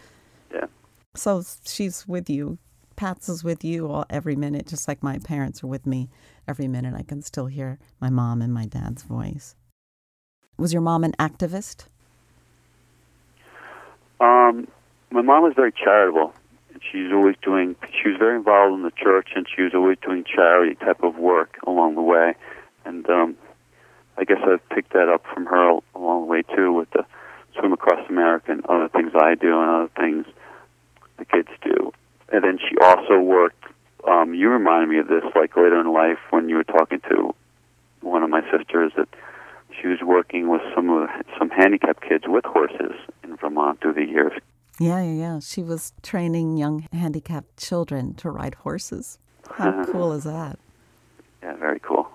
Yeah. 0.54 0.67
So 1.15 1.43
she's 1.65 2.08
with 2.08 2.30
you. 2.30 2.58
Pats 2.96 3.30
is 3.30 3.43
with 3.43 3.63
you 3.63 3.91
all 3.91 4.06
every 4.10 4.36
minute, 4.36 4.67
just 4.67 4.88
like 4.88 5.04
my 5.04 5.20
parents 5.20 5.63
are 5.63 5.67
with 5.67 5.86
me 5.86 6.10
every 6.48 6.67
minute. 6.67 6.96
I 6.96 7.04
can 7.04 7.22
still 7.22 7.46
hear 7.46 7.78
my 8.00 8.10
mom 8.10 8.41
and 8.41 8.54
my 8.54 8.65
dad's 8.65 9.04
voice. 9.04 9.56
Was 10.58 10.74
your 10.74 10.82
mom 10.82 11.04
an 11.04 11.13
activist? 11.20 11.86
Um, 14.20 14.67
my 15.12 15.22
mom 15.22 15.43
was 15.43 15.54
very 15.56 15.72
charitable. 15.72 16.34
She's 16.92 17.12
always 17.12 17.36
doing. 17.42 17.76
She 18.02 18.10
was 18.10 18.18
very 18.18 18.36
involved 18.36 18.76
in 18.76 18.84
the 18.84 18.92
church, 18.92 19.30
and 19.36 19.46
she 19.54 19.62
was 19.62 19.74
always 19.74 19.98
doing 20.02 20.24
charity 20.24 20.76
type 20.76 21.04
of 21.04 21.18
work 21.18 21.58
along 21.66 21.96
the 21.96 22.02
way. 22.02 22.36
And 22.86 23.10
um, 23.10 23.36
I 24.18 24.24
guess 24.24 24.40
I've 24.44 24.68
picked 24.70 24.94
that 24.94 25.10
up 25.10 25.24
from 25.34 25.46
her 25.46 25.80
along 25.96 26.22
the 26.22 26.28
way 26.28 26.42
too, 26.42 26.74
with 26.74 26.90
the 26.92 27.06
swim 27.58 27.74
across 27.74 28.08
America 28.10 28.52
and 28.52 28.66
other 28.66 28.90
things 28.90 29.12
I 29.16 29.36
do 29.36 29.60
and 29.60 29.70
other 29.70 29.92
things 29.96 30.26
the 31.18 31.26
kids 31.26 31.50
do. 31.63 31.92
And 32.32 32.44
then 32.44 32.60
she 32.60 32.78
also 32.82 33.20
worked. 33.20 33.63
Um, 34.08 34.34
you 34.34 34.50
reminded 34.50 34.90
me 34.90 35.00
of 35.00 35.08
this, 35.08 35.24
like 35.36 35.56
later 35.58 35.80
in 35.80 35.92
life 35.92 36.20
when 36.30 36.50
you 36.50 36.56
were 36.56 36.63
talking 36.63 37.02
to 37.10 37.36
one 38.02 38.24
of 38.24 38.30
my 38.30 38.42
sisters 38.52 38.92
that 38.96 39.10
she 39.82 39.88
was 39.88 40.00
working 40.02 40.50
with 40.50 40.62
some 40.74 40.90
of 40.90 41.10
some 41.38 41.50
handicapped 41.50 42.02
kids 42.02 42.24
with 42.28 42.46
horses 42.46 42.94
in 43.24 43.36
Vermont 43.36 43.82
through 43.82 43.94
the 43.94 44.06
years. 44.06 44.34
Yeah, 44.80 45.02
yeah, 45.02 45.13
yeah. 45.13 45.40
She 45.40 45.63
was 45.63 45.94
training 46.04 46.58
young 46.58 46.88
handicapped 46.94 47.58
children 47.58 48.13
to 48.16 48.30
ride 48.30 48.56
horses. 48.56 49.18
How 49.52 49.86
cool 49.92 50.13
is 50.13 50.24
that? 50.24 50.60
Yeah, 51.42 51.56
very 51.56 51.80
cool. 51.80 52.10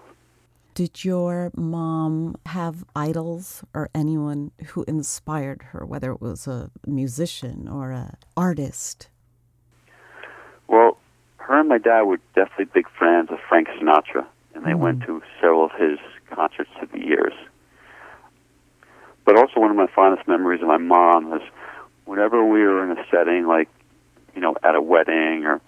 Did 0.75 1.05
your 1.05 1.51
mom 1.55 2.37
have 2.46 2.85
idols 2.96 3.62
or 3.75 3.90
anyone 3.94 4.53
who 4.68 4.85
inspired 4.88 5.62
her, 5.72 5.85
whether 5.85 6.12
it 6.12 6.22
was 6.22 6.46
a 6.46 6.70
musician 6.87 7.68
or 7.68 7.90
an 7.90 8.16
artist? 8.37 9.09
Well, 10.68 10.96
her 11.37 11.61
and 11.61 11.68
my 11.68 11.79
dad 11.79 12.03
were 12.03 12.18
definitely 12.35 12.66
big 12.72 12.87
fans 12.98 13.29
of 13.31 13.38
Frank 13.48 13.68
Sinatra, 13.68 14.25
and 14.55 14.64
they 14.64 14.70
mm-hmm. 14.70 14.81
went 14.81 15.03
to 15.03 15.20
several 15.40 15.66
of 15.66 15.72
his 15.72 15.98
concerts 16.31 16.70
through 16.79 16.98
the 16.98 17.07
years. 17.07 17.35
But 19.27 19.37
also, 19.37 19.61
one 19.61 19.70
of 19.70 19.77
my 19.77 19.88
fondest 19.94 20.27
memories 20.27 20.62
of 20.62 20.68
my 20.68 20.79
mom 20.79 21.31
was 21.31 21.42
whenever 22.04 22.44
we 22.44 22.60
were 22.60 22.84
in 22.90 22.96
a 22.96 23.04
setting 23.10 23.46
like, 23.46 23.68
you 24.34 24.40
know, 24.40 24.54
at 24.62 24.74
a 24.74 24.82
wedding 24.82 25.44
or 25.44 25.60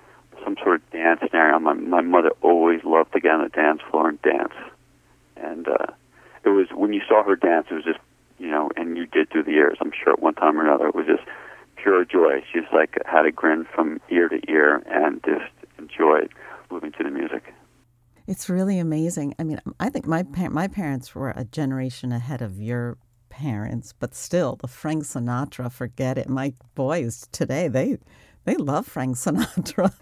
some 0.42 0.56
sort 0.62 0.76
of 0.76 0.90
dance 0.90 1.20
scenario, 1.26 1.58
my 1.58 1.74
my 1.74 2.00
mother 2.00 2.30
always 2.42 2.80
loved 2.84 3.12
to 3.12 3.20
get 3.20 3.32
on 3.32 3.42
the 3.42 3.48
dance 3.48 3.80
floor 3.90 4.08
and 4.08 4.20
dance. 4.22 4.52
And 5.36 5.68
uh, 5.68 5.86
it 6.44 6.50
was 6.50 6.68
when 6.74 6.92
you 6.92 7.02
saw 7.08 7.22
her 7.24 7.36
dance, 7.36 7.66
it 7.70 7.74
was 7.74 7.84
just, 7.84 7.98
you 8.38 8.50
know, 8.50 8.70
and 8.76 8.96
you 8.96 9.06
did 9.06 9.30
through 9.30 9.44
the 9.44 9.52
years. 9.52 9.78
I'm 9.80 9.92
sure 9.92 10.12
at 10.12 10.20
one 10.20 10.34
time 10.34 10.58
or 10.58 10.62
another, 10.66 10.88
it 10.88 10.94
was 10.94 11.06
just 11.06 11.22
pure 11.76 12.04
joy. 12.04 12.42
She 12.52 12.60
just 12.60 12.72
like 12.72 12.96
had 13.06 13.26
a 13.26 13.32
grin 13.32 13.66
from 13.74 14.00
ear 14.10 14.28
to 14.28 14.40
ear 14.50 14.82
and 14.86 15.22
just 15.24 15.50
enjoyed 15.78 16.30
moving 16.70 16.92
to 16.92 17.04
the 17.04 17.10
music. 17.10 17.52
It's 18.26 18.48
really 18.48 18.78
amazing. 18.78 19.34
I 19.38 19.44
mean, 19.44 19.60
I 19.78 19.90
think 19.90 20.06
my 20.06 20.22
par- 20.22 20.50
my 20.50 20.66
parents 20.66 21.14
were 21.14 21.30
a 21.30 21.44
generation 21.44 22.10
ahead 22.10 22.40
of 22.40 22.60
your 22.60 22.96
parents, 23.34 23.92
but 23.98 24.14
still, 24.14 24.54
the 24.56 24.68
Frank 24.68 25.02
Sinatra, 25.02 25.70
forget 25.70 26.16
it. 26.16 26.28
My 26.28 26.54
boys 26.76 27.26
today, 27.32 27.66
they 27.66 27.98
they 28.44 28.54
love 28.54 28.86
Frank 28.86 29.16
Sinatra. 29.24 29.92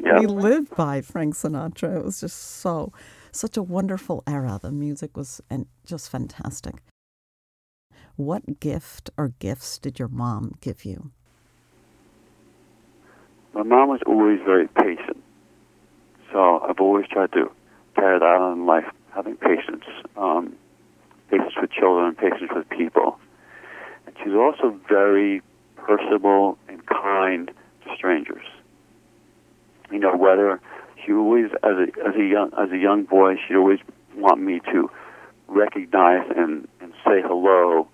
yeah. 0.00 0.20
We 0.20 0.26
lived 0.26 0.76
by 0.76 1.00
Frank 1.00 1.34
Sinatra. 1.34 1.96
It 1.98 2.04
was 2.04 2.20
just 2.20 2.38
so 2.38 2.92
such 3.32 3.56
a 3.56 3.62
wonderful 3.62 4.22
era. 4.28 4.60
The 4.62 4.70
music 4.70 5.16
was 5.16 5.40
and 5.50 5.66
just 5.84 6.08
fantastic. 6.08 6.76
What 8.14 8.60
gift 8.60 9.10
or 9.16 9.32
gifts 9.40 9.78
did 9.78 9.98
your 9.98 10.08
mom 10.08 10.52
give 10.60 10.84
you? 10.84 11.10
My 13.54 13.64
mom 13.64 13.88
was 13.88 14.00
always 14.06 14.38
very 14.44 14.68
patient. 14.68 15.22
So 16.32 16.60
I've 16.60 16.80
always 16.80 17.06
tried 17.10 17.32
to 17.32 17.50
carry 17.96 18.18
that 18.20 18.24
on 18.24 18.58
in 18.58 18.66
life, 18.66 18.84
having 19.14 19.36
patience. 19.36 19.84
Um, 20.16 20.54
patience 21.30 21.54
with 21.60 21.70
children, 21.70 22.14
patience 22.14 22.50
with 22.54 22.68
people. 22.70 23.18
And 24.06 24.16
she's 24.22 24.34
also 24.34 24.78
very 24.88 25.42
personable 25.76 26.58
and 26.68 26.84
kind 26.86 27.50
to 27.84 27.94
strangers. 27.96 28.44
You 29.90 29.98
know, 29.98 30.16
whether 30.16 30.60
she 31.04 31.12
always, 31.12 31.50
as 31.62 31.76
a 31.76 31.86
as 32.06 32.14
a 32.14 32.24
young 32.24 32.50
as 32.58 32.70
a 32.70 32.76
young 32.76 33.04
boy, 33.04 33.36
she'd 33.36 33.56
always 33.56 33.80
want 34.16 34.40
me 34.40 34.60
to 34.72 34.90
recognize 35.46 36.26
and 36.36 36.68
and 36.80 36.92
say 37.04 37.22
hello 37.22 37.88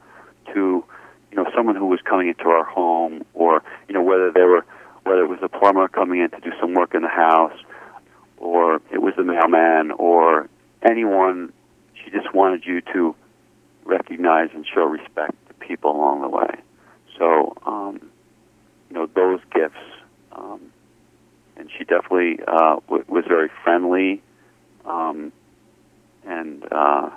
to 0.53 0.85
you 1.31 1.37
know 1.37 1.47
someone 1.55 1.77
who 1.77 1.87
was 1.87 2.01
coming 2.05 2.29
into 2.29 2.45
our 2.45 2.65
home, 2.65 3.25
or 3.35 3.63
you 3.89 3.95
know 3.95 4.03
whether 4.03 4.33
they 4.33 4.43
were 4.43 4.65
whether 5.05 5.23
it 5.23 5.29
was 5.29 5.39
a 5.43 5.49
plumber 5.49 5.87
coming 5.89 6.21
in 6.21 6.31
to 6.31 6.41
do 6.41 6.51
some 6.61 6.75
work 6.75 6.95
in 6.95 7.03
the 7.03 7.09
house, 7.09 7.57
or 8.39 8.77
it 8.93 9.03
was 9.03 9.15
the 9.17 9.25
mailman, 9.25 9.93
or 9.93 10.49
anyone. 10.83 11.53
She 12.03 12.11
just 12.11 12.35
wanted 12.35 12.65
you 12.67 12.81
to 12.93 13.15
recognize 13.85 14.51
and 14.55 14.67
show 14.67 14.85
respect 14.85 15.35
to 15.49 15.55
people 15.55 15.91
along 15.93 16.23
the 16.23 16.29
way. 16.29 16.55
So, 17.19 17.55
um, 17.65 18.11
you 18.91 18.97
know, 18.97 19.07
those 19.07 19.41
gifts. 19.53 19.77
Um, 20.33 20.73
and 21.57 21.71
she 21.77 21.85
definitely 21.85 22.41
uh, 22.47 22.77
w- 22.89 23.05
was 23.09 23.25
very 23.27 23.49
friendly, 23.63 24.23
um, 24.85 25.33
and 26.27 26.65
uh, 26.73 27.11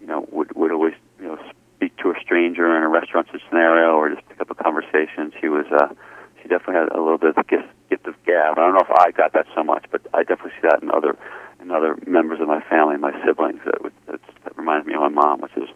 you 0.00 0.06
know, 0.06 0.26
would 0.30 0.54
would 0.56 0.72
always 0.72 0.94
you 1.20 1.26
know 1.26 1.38
speak 1.76 1.96
to 1.98 2.10
a 2.10 2.14
stranger 2.20 2.76
in 2.76 2.82
a 2.82 2.88
restaurant 2.88 3.28
scenario 3.48 3.92
or 3.96 4.08
just 4.10 4.26
pick 4.28 4.40
up 4.40 4.50
a 4.50 4.54
conversation. 4.54 5.32
She 5.40 5.48
was 5.48 5.66
uh, 5.70 5.88
she 6.40 6.48
definitely 6.48 6.74
had 6.74 6.92
a 6.92 7.00
little 7.00 7.18
bit 7.18 7.30
of 7.30 7.36
the 7.36 7.44
gift 7.44 7.68
gift 7.90 8.06
of 8.06 8.14
gab. 8.24 8.58
I 8.58 8.62
don't 8.62 8.74
know 8.74 8.80
if 8.80 8.90
I 8.90 9.10
got 9.10 9.32
that 9.34 9.46
so 9.54 9.62
much, 9.62 9.84
but 9.90 10.00
I 10.14 10.22
definitely 10.22 10.52
see 10.60 10.68
that 10.68 10.82
in 10.82 10.90
other 10.90 11.16
in 11.60 11.70
other 11.70 11.96
members 12.06 12.40
of 12.40 12.48
my 12.48 12.60
family, 12.62 12.96
my 12.96 13.12
siblings. 13.24 13.60
That 13.64 13.82
would, 13.82 13.92
that 14.06 14.20
reminds 14.62 14.86
me 14.86 14.94
of 14.94 15.00
my 15.00 15.08
mom, 15.08 15.40
which 15.40 15.56
is 15.56 15.68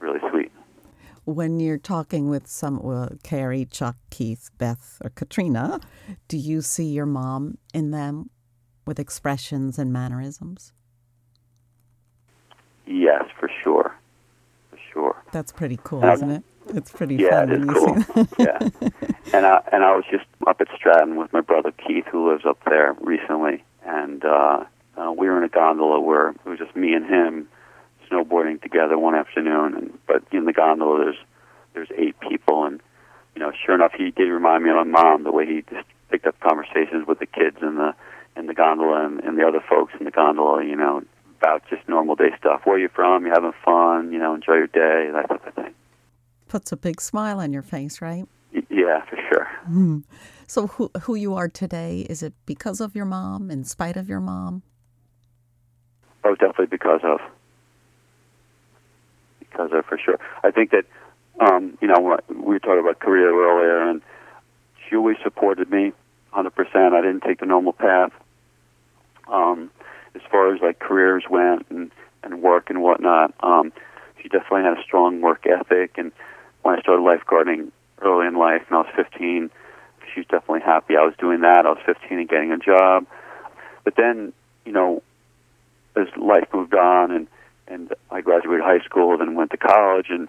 really 0.00 0.18
sweet. 0.30 0.50
When 1.24 1.60
you're 1.60 1.78
talking 1.78 2.28
with 2.28 2.46
some, 2.46 2.82
well, 2.82 3.08
Carrie, 3.22 3.64
Chuck, 3.64 3.96
Keith, 4.10 4.50
Beth, 4.58 5.00
or 5.02 5.10
Katrina, 5.10 5.80
do 6.28 6.36
you 6.36 6.60
see 6.60 6.84
your 6.84 7.06
mom 7.06 7.56
in 7.72 7.92
them 7.92 8.30
with 8.86 8.98
expressions 8.98 9.78
and 9.78 9.92
mannerisms? 9.92 10.72
Yes, 12.86 13.24
for 13.38 13.48
sure. 13.62 13.94
For 14.70 14.78
sure. 14.92 15.22
That's 15.32 15.52
pretty 15.52 15.78
cool, 15.82 16.04
isn't 16.04 16.30
it? 16.30 16.42
It's 16.68 16.90
pretty 16.90 17.16
yeah, 17.16 17.46
fun. 17.46 17.52
it 17.52 17.62
is 17.62 17.68
cool. 17.70 18.26
yeah. 18.38 18.58
And 19.32 19.46
I, 19.46 19.62
and 19.72 19.84
I 19.84 19.94
was 19.94 20.04
just 20.10 20.24
up 20.46 20.60
at 20.60 20.68
Stratton 20.76 21.16
with 21.16 21.32
my 21.32 21.40
brother 21.40 21.72
Keith, 21.72 22.04
who 22.10 22.30
lives 22.30 22.44
up 22.44 22.58
there 22.66 22.94
recently, 23.00 23.64
and 23.86 24.24
uh, 24.24 24.64
uh, 24.96 25.12
we 25.16 25.28
were 25.28 25.38
in 25.38 25.44
a 25.44 25.48
gondola 25.48 26.00
where 26.00 26.30
it 26.30 26.44
was 26.44 26.58
just 26.58 26.76
me 26.76 26.92
and 26.92 27.06
him 27.06 27.48
snowboarding 28.24 28.60
together 28.62 28.98
one 28.98 29.14
afternoon. 29.14 29.74
And 29.74 29.98
but 30.06 30.22
in 30.32 30.44
the 30.44 30.52
gondola, 30.52 31.04
there's 31.04 31.16
there's 31.74 31.88
eight 31.96 32.18
people, 32.20 32.64
and 32.64 32.80
you 33.34 33.40
know, 33.40 33.52
sure 33.64 33.74
enough, 33.74 33.92
he 33.96 34.10
did 34.10 34.28
remind 34.30 34.64
me 34.64 34.70
of 34.70 34.76
my 34.76 34.84
mom. 34.84 35.24
The 35.24 35.32
way 35.32 35.46
he 35.46 35.62
just 35.62 35.86
picked 36.10 36.26
up 36.26 36.38
conversations 36.40 37.06
with 37.06 37.18
the 37.18 37.26
kids 37.26 37.58
in 37.62 37.76
the 37.76 37.94
in 38.36 38.46
the 38.46 38.54
gondola 38.54 39.06
and, 39.06 39.20
and 39.20 39.38
the 39.38 39.46
other 39.46 39.62
folks 39.68 39.92
in 39.98 40.04
the 40.04 40.10
gondola. 40.10 40.64
You 40.64 40.76
know, 40.76 41.02
about 41.40 41.62
just 41.68 41.88
normal 41.88 42.14
day 42.14 42.30
stuff. 42.38 42.62
Where 42.64 42.78
you 42.78 42.88
from? 42.88 43.26
You 43.26 43.32
having 43.32 43.52
fun? 43.64 44.12
You 44.12 44.18
know, 44.18 44.34
enjoy 44.34 44.54
your 44.54 44.66
day. 44.66 45.10
That 45.12 45.28
type 45.28 45.46
of 45.46 45.54
thing. 45.54 45.74
Puts 46.48 46.72
a 46.72 46.76
big 46.76 47.00
smile 47.00 47.40
on 47.40 47.52
your 47.52 47.62
face, 47.62 48.00
right? 48.00 48.26
Yeah, 48.70 49.04
for 49.06 49.16
sure. 49.28 49.48
Mm. 49.68 50.04
So, 50.46 50.68
who 50.68 50.90
who 51.02 51.14
you 51.14 51.34
are 51.34 51.48
today? 51.48 52.06
Is 52.08 52.22
it 52.22 52.34
because 52.46 52.80
of 52.80 52.94
your 52.94 53.06
mom? 53.06 53.50
In 53.50 53.64
spite 53.64 53.96
of 53.96 54.08
your 54.08 54.20
mom? 54.20 54.62
Oh, 56.22 56.34
definitely 56.34 56.66
because 56.66 57.00
of 57.02 57.20
because 59.54 59.70
of 59.72 59.86
for 59.86 59.98
sure. 59.98 60.18
I 60.42 60.50
think 60.50 60.70
that 60.72 60.84
um, 61.40 61.78
you 61.80 61.88
know 61.88 62.18
we 62.28 62.58
talking 62.58 62.80
about 62.80 63.00
career 63.00 63.28
earlier, 63.28 63.88
and 63.88 64.02
she 64.88 64.96
always 64.96 65.16
supported 65.22 65.70
me 65.70 65.92
100%. 66.32 66.50
I 66.92 67.00
didn't 67.00 67.22
take 67.22 67.40
the 67.40 67.46
normal 67.46 67.72
path 67.72 68.12
um, 69.28 69.70
as 70.14 70.22
far 70.30 70.54
as 70.54 70.60
like 70.60 70.78
careers 70.78 71.24
went 71.28 71.66
and 71.70 71.90
and 72.22 72.42
work 72.42 72.70
and 72.70 72.82
whatnot. 72.82 73.34
Um, 73.40 73.72
she 74.20 74.28
definitely 74.28 74.62
had 74.62 74.78
a 74.78 74.82
strong 74.82 75.20
work 75.20 75.46
ethic, 75.46 75.92
and 75.96 76.12
when 76.62 76.76
I 76.78 76.80
started 76.80 77.02
lifeguarding 77.02 77.70
early 78.00 78.26
in 78.26 78.36
life, 78.36 78.62
and 78.68 78.76
I 78.76 78.80
was 78.80 78.90
15, 78.96 79.50
she 80.12 80.20
was 80.20 80.26
definitely 80.26 80.60
happy 80.60 80.96
I 80.96 81.04
was 81.04 81.14
doing 81.18 81.40
that. 81.40 81.66
I 81.66 81.70
was 81.70 81.78
15 81.84 82.18
and 82.18 82.28
getting 82.28 82.52
a 82.52 82.58
job, 82.58 83.06
but 83.84 83.94
then 83.96 84.32
you 84.64 84.72
know 84.72 85.02
as 85.96 86.08
life 86.16 86.48
moved 86.52 86.74
on 86.74 87.12
and 87.12 87.28
and 87.68 87.92
I 88.10 88.20
graduated 88.20 88.64
high 88.64 88.80
school, 88.80 89.16
then 89.18 89.34
went 89.34 89.50
to 89.52 89.56
college, 89.56 90.06
and 90.10 90.28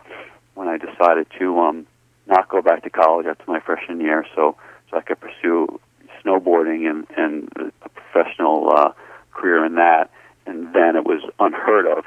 when 0.54 0.68
I 0.68 0.78
decided 0.78 1.28
to 1.40 1.60
um, 1.60 1.88
not 2.28 2.50
go 2.50 2.62
back 2.62 2.84
to 2.84 2.90
college 2.90 3.26
after 3.28 3.44
my 3.48 3.60
freshman 3.60 4.00
year, 4.00 4.26
so 4.36 4.56
so 4.90 4.98
I 4.98 5.02
could 5.02 5.20
pursue 5.20 5.80
snowboarding 6.24 6.90
and 6.90 7.08
and 7.18 7.74
a 7.82 7.90
professional 7.90 8.72
uh, 8.76 8.92
career 9.32 9.66
in 9.66 9.76
that, 9.76 10.10
and 10.46 10.74
then 10.74 10.96
it 10.96 11.06
was 11.06 11.22
unheard 11.40 11.86
of. 11.86 12.06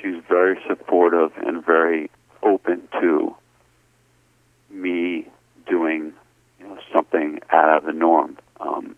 She 0.00 0.08
was 0.08 0.22
very 0.28 0.58
supportive 0.66 1.32
and 1.36 1.64
very 1.64 2.10
open 2.42 2.88
to 3.00 3.36
me 4.70 5.28
doing 5.68 6.12
you 6.58 6.66
know 6.66 6.78
something 6.92 7.40
out 7.50 7.78
of 7.78 7.84
the 7.84 7.92
norm. 7.92 8.38
Um, 8.60 8.96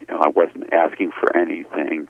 you 0.00 0.06
know, 0.08 0.20
I 0.20 0.28
wasn't 0.28 0.72
asking 0.72 1.12
for 1.12 1.36
anything 1.36 2.08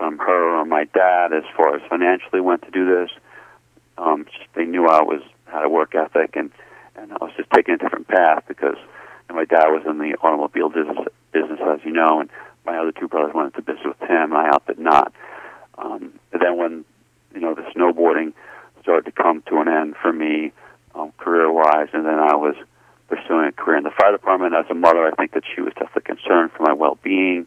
from 0.00 0.16
her 0.16 0.56
or 0.56 0.64
my 0.64 0.84
dad 0.84 1.34
as 1.34 1.44
far 1.54 1.76
as 1.76 1.82
financially 1.90 2.40
went 2.40 2.62
to 2.62 2.70
do 2.70 2.86
this. 2.86 3.10
Um, 3.98 4.24
just, 4.24 4.48
they 4.54 4.64
knew 4.64 4.86
I 4.86 5.02
was 5.02 5.20
had 5.44 5.62
a 5.62 5.68
work 5.68 5.94
ethic 5.94 6.36
and 6.36 6.50
and 6.96 7.12
I 7.12 7.16
was 7.20 7.32
just 7.36 7.50
taking 7.50 7.74
a 7.74 7.76
different 7.76 8.08
path 8.08 8.44
because 8.48 8.78
and 9.28 9.36
my 9.36 9.44
dad 9.44 9.66
was 9.68 9.84
in 9.86 9.98
the 9.98 10.16
automobile 10.22 10.70
business, 10.70 11.06
business 11.32 11.60
as 11.62 11.80
you 11.84 11.92
know, 11.92 12.20
and 12.20 12.30
my 12.64 12.78
other 12.78 12.92
two 12.92 13.08
brothers 13.08 13.34
went 13.34 13.54
into 13.54 13.60
business 13.60 13.94
with 14.00 14.08
him, 14.08 14.32
and 14.32 14.34
I 14.34 14.48
opted 14.48 14.78
not. 14.78 15.12
Um, 15.76 16.14
and 16.32 16.40
then 16.40 16.56
when 16.56 16.84
you 17.34 17.40
know 17.42 17.54
the 17.54 17.62
snowboarding 17.76 18.32
started 18.80 19.04
to 19.04 19.12
come 19.12 19.42
to 19.48 19.58
an 19.58 19.68
end 19.68 19.96
for 20.00 20.14
me, 20.14 20.52
um, 20.94 21.12
career-wise, 21.18 21.88
and 21.92 22.06
then 22.06 22.18
I 22.18 22.36
was 22.36 22.56
pursuing 23.08 23.48
a 23.48 23.52
career 23.52 23.76
in 23.76 23.84
the 23.84 23.90
fire 23.90 24.12
department. 24.12 24.54
As 24.54 24.64
a 24.70 24.74
mother, 24.74 25.06
I 25.06 25.10
think 25.14 25.32
that 25.32 25.44
she 25.54 25.60
was 25.60 25.74
definitely 25.74 26.14
concerned 26.16 26.52
for 26.52 26.62
my 26.62 26.72
well-being. 26.72 27.46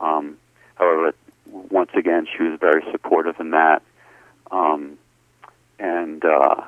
Um, 0.00 0.36
however, 0.76 1.14
once 1.50 1.90
again, 1.96 2.26
she 2.36 2.42
was 2.44 2.58
very 2.60 2.82
supportive 2.90 3.36
in 3.40 3.50
that. 3.50 3.82
Um, 4.50 4.98
and 5.78 6.24
uh, 6.24 6.62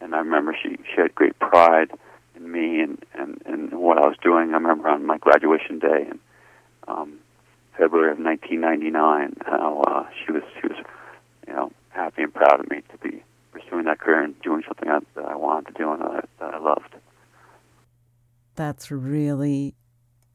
and 0.00 0.14
I 0.14 0.18
remember 0.18 0.56
she 0.60 0.76
she 0.76 1.00
had 1.00 1.14
great 1.14 1.38
pride 1.38 1.90
in 2.34 2.50
me 2.50 2.80
and, 2.80 3.04
and 3.14 3.42
and 3.46 3.72
what 3.72 3.98
I 3.98 4.06
was 4.06 4.16
doing. 4.22 4.50
I 4.50 4.54
remember 4.54 4.88
on 4.88 5.06
my 5.06 5.18
graduation 5.18 5.78
day 5.78 6.08
in 6.10 6.18
um, 6.88 7.18
February 7.76 8.12
of 8.12 8.18
1999, 8.18 9.36
how 9.44 9.82
uh, 9.82 10.06
she 10.24 10.32
was 10.32 10.42
she 10.60 10.68
was 10.68 10.76
you 11.46 11.54
know 11.54 11.72
happy 11.90 12.22
and 12.22 12.34
proud 12.34 12.60
of 12.60 12.70
me 12.70 12.82
to 12.90 12.98
be 12.98 13.22
pursuing 13.52 13.84
that 13.86 13.98
career 13.98 14.22
and 14.22 14.40
doing 14.42 14.62
something 14.66 14.88
that, 14.88 15.02
I 15.24 15.34
wanted 15.34 15.74
to 15.74 15.82
do 15.82 15.92
and 15.92 16.02
that, 16.02 16.28
that 16.38 16.54
I 16.54 16.58
loved. 16.58 16.94
That's 18.54 18.90
really 18.90 19.74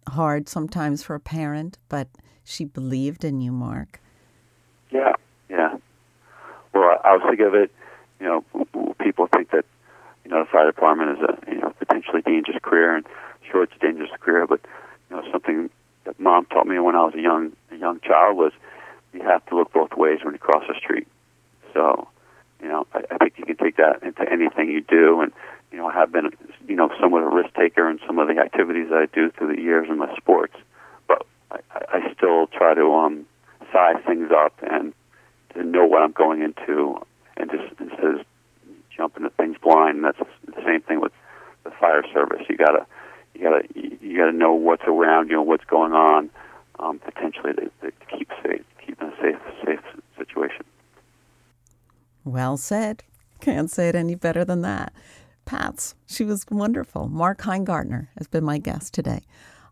hard 0.09 0.49
sometimes 0.49 1.03
for 1.03 1.15
a 1.15 1.19
parent, 1.19 1.78
but 1.88 2.07
she 2.44 2.66
believed 2.66 3.24
in 3.24 3.42
you, 3.42 3.52
Mark. 3.52 4.00
Yeah, 4.89 5.14
yeah. 5.50 5.78
Well, 6.74 7.00
I 7.04 7.16
was 7.16 7.24
think 7.28 7.39
of 7.42 7.54
it, 7.56 7.72
you 8.20 8.26
know, 8.26 8.96
people 9.00 9.28
think 9.28 9.52
that, 9.52 9.66
you 10.24 10.32
know, 10.32 10.44
the 10.44 10.50
fire 10.50 10.66
department 10.66 11.18
is 11.18 11.24
a, 11.24 11.52
you 11.52 11.60
know, 11.60 11.74
potentially 11.80 12.22
dangerous 12.22 12.58
career, 12.62 12.96
and 12.96 13.06
sure, 13.50 13.64
it's 13.64 13.74
a 13.76 13.80
dangerous 13.80 14.12
career, 14.20 14.48
but, 14.48 14.62
you 15.10 15.16
know, 15.16 15.24
something 15.32 15.70
that 16.06 16.20
mom 16.20 16.46
taught 16.46 16.68
me 16.68 16.80
when 16.80 16.96
I 16.96 17.04
was 17.04 17.14
a 17.16 17.22
young, 17.22 17.52
a 17.72 17.76
young 17.76 18.00
child 18.00 18.38
was 18.38 18.52
you 19.14 19.22
have 19.24 19.46
to 19.48 19.56
look 19.56 19.74
both 19.74 19.94
ways 19.96 20.20
when 20.24 20.34
you 20.34 20.39
cross 20.39 20.64
the 20.68 20.76
street. 20.80 21.08
So, 21.74 22.08
you 22.62 22.70
know, 22.70 22.88
I, 22.94 23.02
I 23.12 23.18
think 23.18 23.34
you 23.38 23.46
can 23.46 23.58
take 23.58 23.78
that 23.78 24.04
into 24.04 24.30
anything 24.32 24.70
you 24.70 24.82
do, 24.82 25.22
and, 25.22 25.32
you 25.72 25.78
know, 25.78 25.88
I 25.88 25.94
have 25.94 26.12
been, 26.12 26.30
you 26.68 26.76
know, 26.76 26.89
somewhat 27.00 27.24
a 27.24 27.28
risk 27.28 27.54
taker 27.56 27.89
in 27.89 28.00
some 28.06 28.20
of 28.20 28.28
the 28.28 28.39
activities 28.39 28.89
that 28.89 28.98
I 28.98 29.06
do 29.14 29.32
through 29.32 29.56
the 29.56 29.62
years 29.62 29.88
in 29.89 29.98
my 29.98 30.16
sports, 30.16 30.56
still 32.22 32.47
try 32.47 32.74
to 32.76 32.93
um, 32.93 33.26
size 33.74 33.97
things 34.05 34.30
up 34.32 34.53
and 34.61 34.93
to 35.53 35.63
know 35.63 35.86
what 35.86 36.03
I'm 36.03 36.11
going 36.11 36.41
into, 36.41 36.95
and 37.36 37.49
just 37.49 37.80
instead 37.80 38.19
of 38.19 38.26
jumping 38.95 39.26
at 39.26 39.36
things 39.38 39.57
blind. 39.61 40.03
That's 40.03 40.19
the 40.45 40.61
same 40.65 40.82
thing 40.82 41.01
with 41.01 41.11
the 41.63 41.72
fire 41.72 42.03
service. 42.13 42.41
You 42.47 42.57
gotta, 42.57 42.86
you 43.34 43.41
gotta, 43.41 43.67
you 43.74 44.17
gotta 44.17 44.32
know 44.32 44.53
what's 44.53 44.84
around 44.86 45.30
you, 45.30 45.41
what's 45.41 45.65
going 45.65 45.93
on, 45.93 46.30
um, 46.80 46.99
potentially 46.99 47.53
to, 47.53 47.72
to 47.82 47.91
keep 48.15 48.30
safe, 48.45 48.63
keep 48.86 49.01
in 49.01 49.07
a 49.07 49.15
safe, 49.22 49.39
safe 49.65 50.01
situation. 50.17 50.63
Well 52.24 52.57
said. 52.57 53.03
Can't 53.39 53.72
say 53.72 53.89
it 53.89 53.95
any 53.95 54.13
better 54.13 54.45
than 54.45 54.61
that. 54.61 54.93
Pats. 55.45 55.95
She 56.05 56.24
was 56.24 56.45
wonderful. 56.51 57.09
Mark 57.09 57.41
Heingartner 57.41 58.09
has 58.17 58.28
been 58.28 58.43
my 58.43 58.59
guest 58.59 58.93
today 58.93 59.22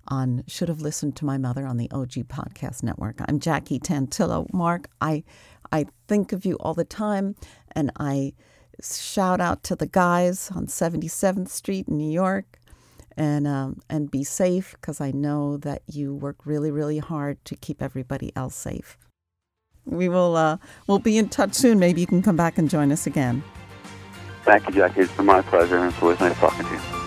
on 0.10 0.44
Should 0.48 0.70
Have 0.70 0.82
Listened 0.82 1.16
to 1.18 1.26
My 1.26 1.38
Mother 1.38 1.66
on 1.66 1.78
the 1.78 1.90
OG 1.92 2.28
Podcast 2.28 2.84
Network. 2.84 3.22
I'm 3.28 3.40
Jackie 3.40 3.80
Tantillo. 3.80 4.52
Mark, 4.54 4.88
I 5.00 5.24
I 5.72 5.86
think 6.08 6.32
of 6.34 6.46
you 6.46 6.56
all 6.60 6.74
the 6.74 6.86
time 6.86 7.36
and 7.74 7.92
I 8.00 8.34
shout 8.82 9.40
out 9.40 9.64
to 9.64 9.76
the 9.76 9.88
guys 9.88 10.52
on 10.56 10.68
77th 10.68 11.50
Street 11.50 11.88
in 11.88 11.98
New 11.98 12.12
York 12.12 12.60
and 13.18 13.48
um, 13.48 13.80
and 13.90 14.10
be 14.10 14.24
safe 14.24 14.72
because 14.74 15.02
I 15.02 15.12
know 15.12 15.58
that 15.58 15.84
you 15.88 16.16
work 16.16 16.38
really 16.46 16.72
really 16.72 17.00
hard 17.00 17.44
to 17.46 17.56
keep 17.56 17.82
everybody 17.82 18.32
else 18.36 18.56
safe. 18.56 18.98
We 19.86 20.10
will 20.10 20.36
uh, 20.36 20.58
we'll 20.88 21.00
be 21.00 21.18
in 21.18 21.30
touch 21.30 21.54
soon. 21.54 21.80
Maybe 21.80 22.02
you 22.02 22.08
can 22.08 22.22
come 22.22 22.36
back 22.36 22.58
and 22.58 22.70
join 22.70 22.92
us 22.92 23.06
again. 23.06 23.44
Thank 24.44 24.68
you, 24.68 24.74
Jackie. 24.76 25.02
It's 25.02 25.12
been 25.14 25.26
my 25.26 25.42
pleasure, 25.42 25.78
and 25.78 25.92
it's 25.92 26.02
always 26.02 26.20
nice 26.20 26.38
talking 26.38 26.66
to 26.66 26.72
you. 26.72 26.99